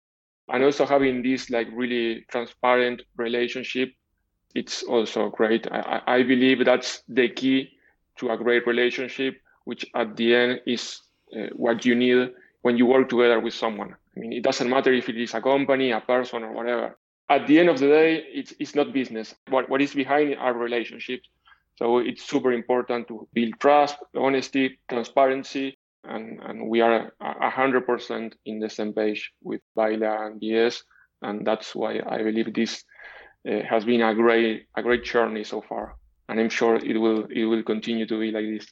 [0.49, 3.90] And also having this like really transparent relationship,
[4.55, 5.66] it's also great.
[5.70, 7.70] I, I believe that's the key
[8.18, 11.01] to a great relationship, which at the end is
[11.34, 12.30] uh, what you need
[12.62, 13.94] when you work together with someone.
[14.16, 16.98] I mean, it doesn't matter if it is a company, a person, or whatever.
[17.28, 19.34] At the end of the day, it's, it's not business.
[19.48, 21.28] What, what is behind our relationships.
[21.76, 28.58] So it's super important to build trust, honesty, transparency, and, and we are 100% in
[28.58, 30.84] the same page with Vila and VES.
[31.22, 32.84] And that's why I believe this
[33.48, 35.96] uh, has been a great, a great journey so far.
[36.28, 38.66] And I'm sure it will, it will continue to be like this.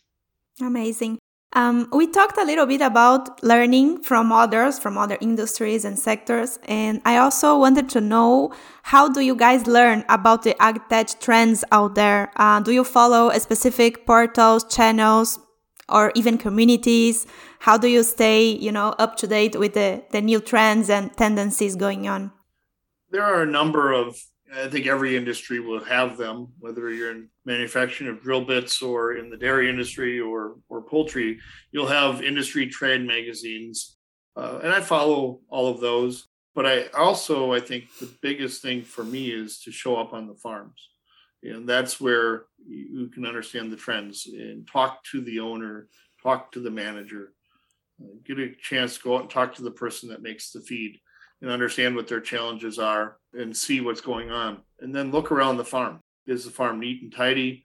[0.60, 1.18] Amazing.
[1.52, 6.60] Um, we talked a little bit about learning from others, from other industries and sectors.
[6.66, 8.52] And I also wanted to know
[8.84, 12.30] how do you guys learn about the agtech trends out there?
[12.36, 15.40] Uh, do you follow specific portals, channels,
[15.88, 17.26] or even communities?
[17.58, 21.14] How do you stay, you know, up to date with the, the new trends and
[21.16, 22.30] tendencies going on?
[23.10, 24.16] There are a number of
[24.52, 29.16] I think every industry will have them, whether you're in manufacturing of drill bits or
[29.16, 31.38] in the dairy industry or or poultry.
[31.72, 33.96] You'll have industry trade magazines,
[34.36, 36.26] uh, and I follow all of those.
[36.54, 40.26] But I also I think the biggest thing for me is to show up on
[40.26, 40.90] the farms,
[41.42, 45.88] and that's where you can understand the trends and talk to the owner,
[46.22, 47.34] talk to the manager,
[48.02, 50.60] uh, get a chance to go out and talk to the person that makes the
[50.60, 50.98] feed
[51.40, 54.58] and understand what their challenges are and see what's going on.
[54.80, 56.00] And then look around the farm.
[56.26, 57.64] Is the farm neat and tidy?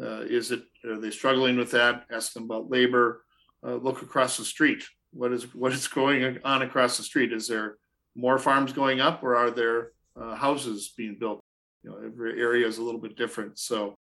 [0.00, 2.04] Uh, is it are they struggling with that?
[2.10, 3.24] Ask them about labor.
[3.64, 4.84] Uh, look across the street.
[5.12, 7.32] What is what is going on across the street?
[7.32, 7.76] Is there
[8.16, 11.40] more farms going up, or are there uh, houses being built?
[11.82, 13.58] You know, every area is a little bit different.
[13.58, 13.94] So,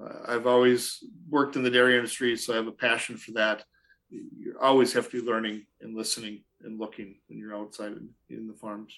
[0.00, 3.64] uh, I've always worked in the dairy industry, so I have a passion for that.
[4.10, 7.92] You always have to be learning and listening and looking when you're outside
[8.28, 8.92] in, the farms?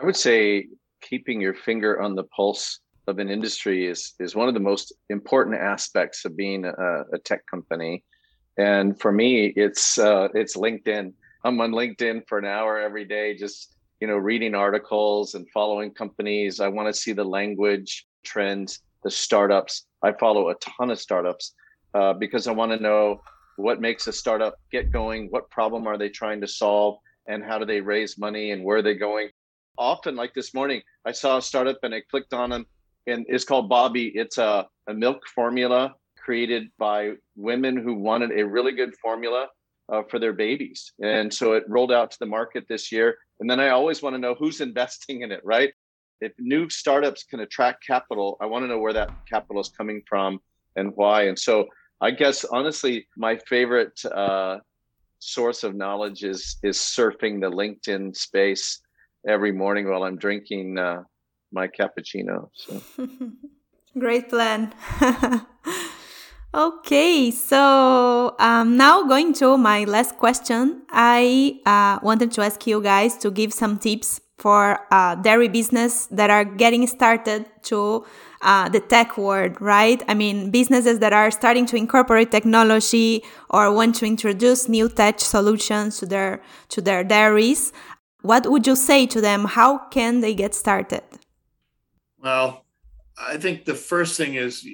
[0.00, 0.68] I would say
[1.00, 4.92] keeping your finger on the pulse of an industry is is one of the most
[5.10, 8.04] important aspects of being a, a tech company.
[8.58, 11.12] And for me, it's uh, it's LinkedIn.
[11.44, 15.90] I'm on LinkedIn for an hour every day, just you know, reading articles and following
[15.90, 16.60] companies.
[16.60, 19.86] I want to see the language trends, the startups.
[20.02, 21.54] I follow a ton of startups
[21.94, 23.22] uh, because I want to know
[23.56, 26.98] what makes a startup get going what problem are they trying to solve
[27.28, 29.28] and how do they raise money and where are they going?
[29.78, 32.66] Often like this morning i saw a startup and i clicked on them
[33.06, 34.12] and it's called Bobbie.
[34.14, 39.46] it's a, a milk formula created by women who wanted a really good formula
[39.92, 40.92] uh, for their babies.
[41.00, 43.18] And so it rolled out to the market this year.
[43.38, 45.72] And then i always want to know who's investing in it right?
[46.20, 50.02] If new startups can attract capital i want to know where that capital is coming
[50.08, 50.40] from
[50.76, 51.24] and why.
[51.24, 51.66] And so
[52.00, 54.58] I guess honestly, my favorite uh,
[55.18, 58.80] source of knowledge is is surfing the LinkedIn space
[59.26, 61.02] every morning while I'm drinking uh,
[61.52, 62.48] my cappuccino.
[62.54, 62.80] So.
[63.98, 64.74] Great plan.
[66.54, 72.82] okay, so um, now going to my last question, I uh, wanted to ask you
[72.82, 78.04] guys to give some tips for uh, dairy business that are getting started to
[78.42, 80.02] uh, the tech world, right?
[80.08, 85.20] I mean, businesses that are starting to incorporate technology or want to introduce new tech
[85.20, 87.72] solutions to their to their dairies.
[88.22, 89.44] What would you say to them?
[89.44, 91.02] How can they get started?
[92.18, 92.64] Well,
[93.18, 94.66] I think the first thing is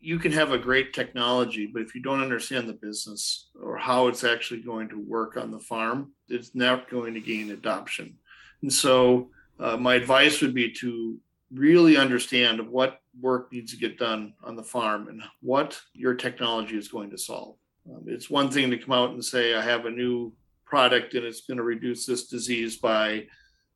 [0.00, 4.08] you can have a great technology, but if you don't understand the business or how
[4.08, 8.16] it's actually going to work on the farm, it's not going to gain adoption.
[8.62, 9.30] And so,
[9.60, 11.18] uh, my advice would be to
[11.52, 16.76] really understand what work needs to get done on the farm and what your technology
[16.76, 17.56] is going to solve.
[17.88, 20.32] Um, it's one thing to come out and say, I have a new
[20.64, 23.26] product and it's going to reduce this disease by,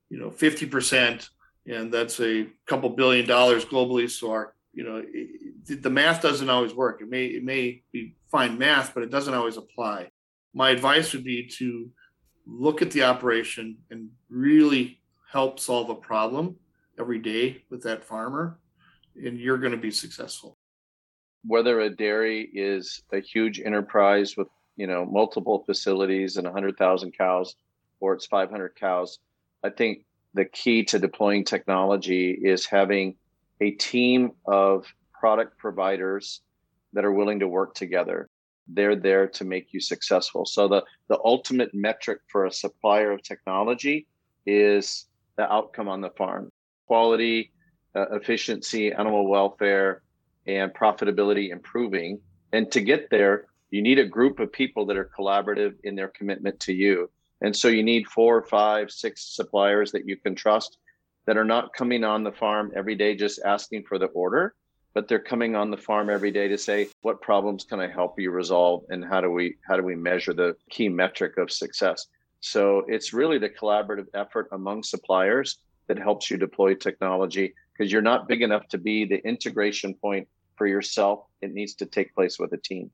[0.08, 1.28] you know, 50%.
[1.66, 4.08] And that's a couple billion dollars globally.
[4.08, 8.14] So our you know it, the math doesn't always work it may it may be
[8.30, 10.08] fine math but it doesn't always apply
[10.54, 11.90] my advice would be to
[12.46, 15.00] look at the operation and really
[15.32, 16.54] help solve a problem
[16.98, 18.58] every day with that farmer
[19.16, 20.56] and you're going to be successful
[21.44, 27.54] whether a dairy is a huge enterprise with you know multiple facilities and 100,000 cows
[28.00, 29.18] or it's 500 cows
[29.64, 33.16] i think the key to deploying technology is having
[33.60, 34.86] a team of
[35.18, 36.42] product providers
[36.92, 38.28] that are willing to work together.
[38.68, 40.44] They're there to make you successful.
[40.44, 44.06] So the, the ultimate metric for a supplier of technology
[44.44, 46.50] is the outcome on the farm.
[46.86, 47.52] Quality,
[47.94, 50.02] uh, efficiency, animal welfare,
[50.46, 52.20] and profitability improving.
[52.52, 56.08] And to get there, you need a group of people that are collaborative in their
[56.08, 57.10] commitment to you.
[57.40, 60.78] And so you need four, five, six suppliers that you can trust
[61.26, 64.54] that are not coming on the farm every day just asking for the order,
[64.94, 68.18] but they're coming on the farm every day to say, what problems can I help
[68.18, 72.06] you resolve and how do we how do we measure the key metric of success?
[72.40, 75.58] So it's really the collaborative effort among suppliers
[75.88, 80.28] that helps you deploy technology because you're not big enough to be the integration point
[80.56, 81.20] for yourself.
[81.40, 82.90] It needs to take place with a team.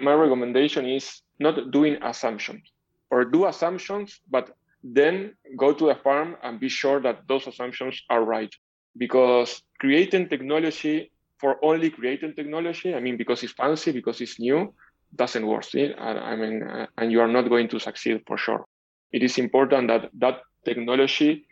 [0.00, 2.62] My recommendation is not doing assumptions
[3.10, 8.00] or do assumptions, but then go to the farm and be sure that those assumptions
[8.08, 8.52] are right.
[8.96, 14.72] Because creating technology for only creating technology, I mean, because it's fancy, because it's new,
[15.14, 15.64] doesn't work.
[15.64, 15.92] See?
[15.94, 18.64] I mean, uh, and you are not going to succeed for sure.
[19.12, 21.46] It is important that that technology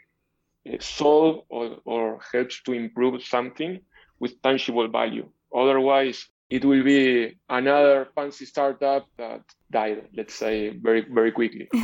[0.81, 3.81] solve or, or helps to improve something
[4.21, 5.29] with tangible value.
[5.55, 11.69] Otherwise, it will be another fancy startup that died, let's say, very, very quickly.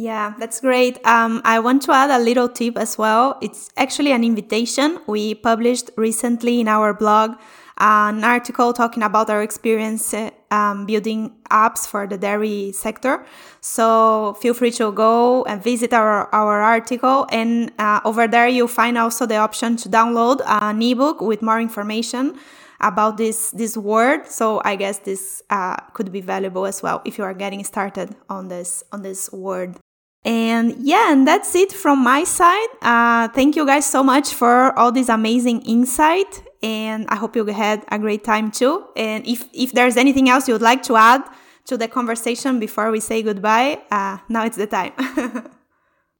[0.00, 1.04] Yeah, that's great.
[1.04, 3.36] Um, I want to add a little tip as well.
[3.42, 7.32] It's actually an invitation we published recently in our blog,
[7.78, 13.24] an article talking about our experience uh, um, building apps for the dairy sector.
[13.60, 17.26] So feel free to go and visit our, our article.
[17.30, 21.60] And uh, over there, you'll find also the option to download an ebook with more
[21.60, 22.38] information
[22.80, 27.18] about this this word so i guess this uh, could be valuable as well if
[27.18, 29.76] you are getting started on this on this word
[30.24, 32.68] and yeah, and that's it from my side.
[32.82, 36.42] Uh, thank you guys so much for all this amazing insight.
[36.62, 38.84] And I hope you had a great time too.
[38.96, 41.22] And if, if there's anything else you would like to add
[41.66, 44.92] to the conversation before we say goodbye, uh, now it's the time.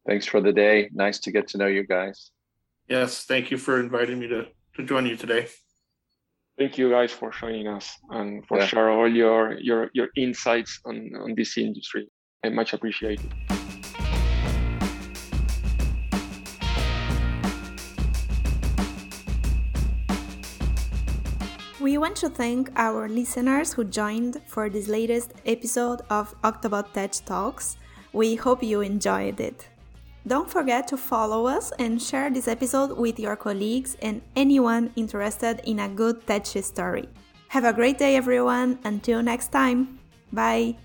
[0.07, 0.89] Thanks for the day.
[0.93, 2.31] Nice to get to know you guys.
[2.89, 5.49] Yes, thank you for inviting me to, to join you today.
[6.59, 8.67] Thank you guys for joining us and for yeah.
[8.67, 12.09] sharing all your, your, your insights on, on this industry.
[12.43, 13.58] I much appreciate it.
[21.89, 27.13] We want to thank our listeners who joined for this latest episode of Octobot Tech
[27.25, 27.79] Talks.
[28.13, 29.67] We hope you enjoyed it.
[30.27, 35.63] Don't forget to follow us and share this episode with your colleagues and anyone interested
[35.65, 37.09] in a good tech story.
[37.49, 38.79] Have a great day, everyone.
[38.85, 39.99] Until next time.
[40.31, 40.77] Bye.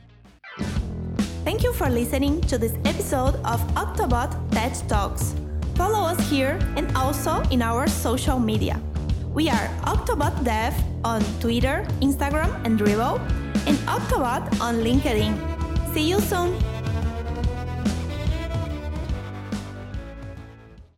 [1.43, 5.36] Thank you for listening to this episode of Octobot Tech Talks.
[5.76, 8.82] Follow us here and also in our social media.
[9.34, 13.18] We are Octobot Dev on Twitter, Instagram, and Dribbble,
[13.66, 15.34] and Octobot on LinkedIn.
[15.92, 16.54] See you soon!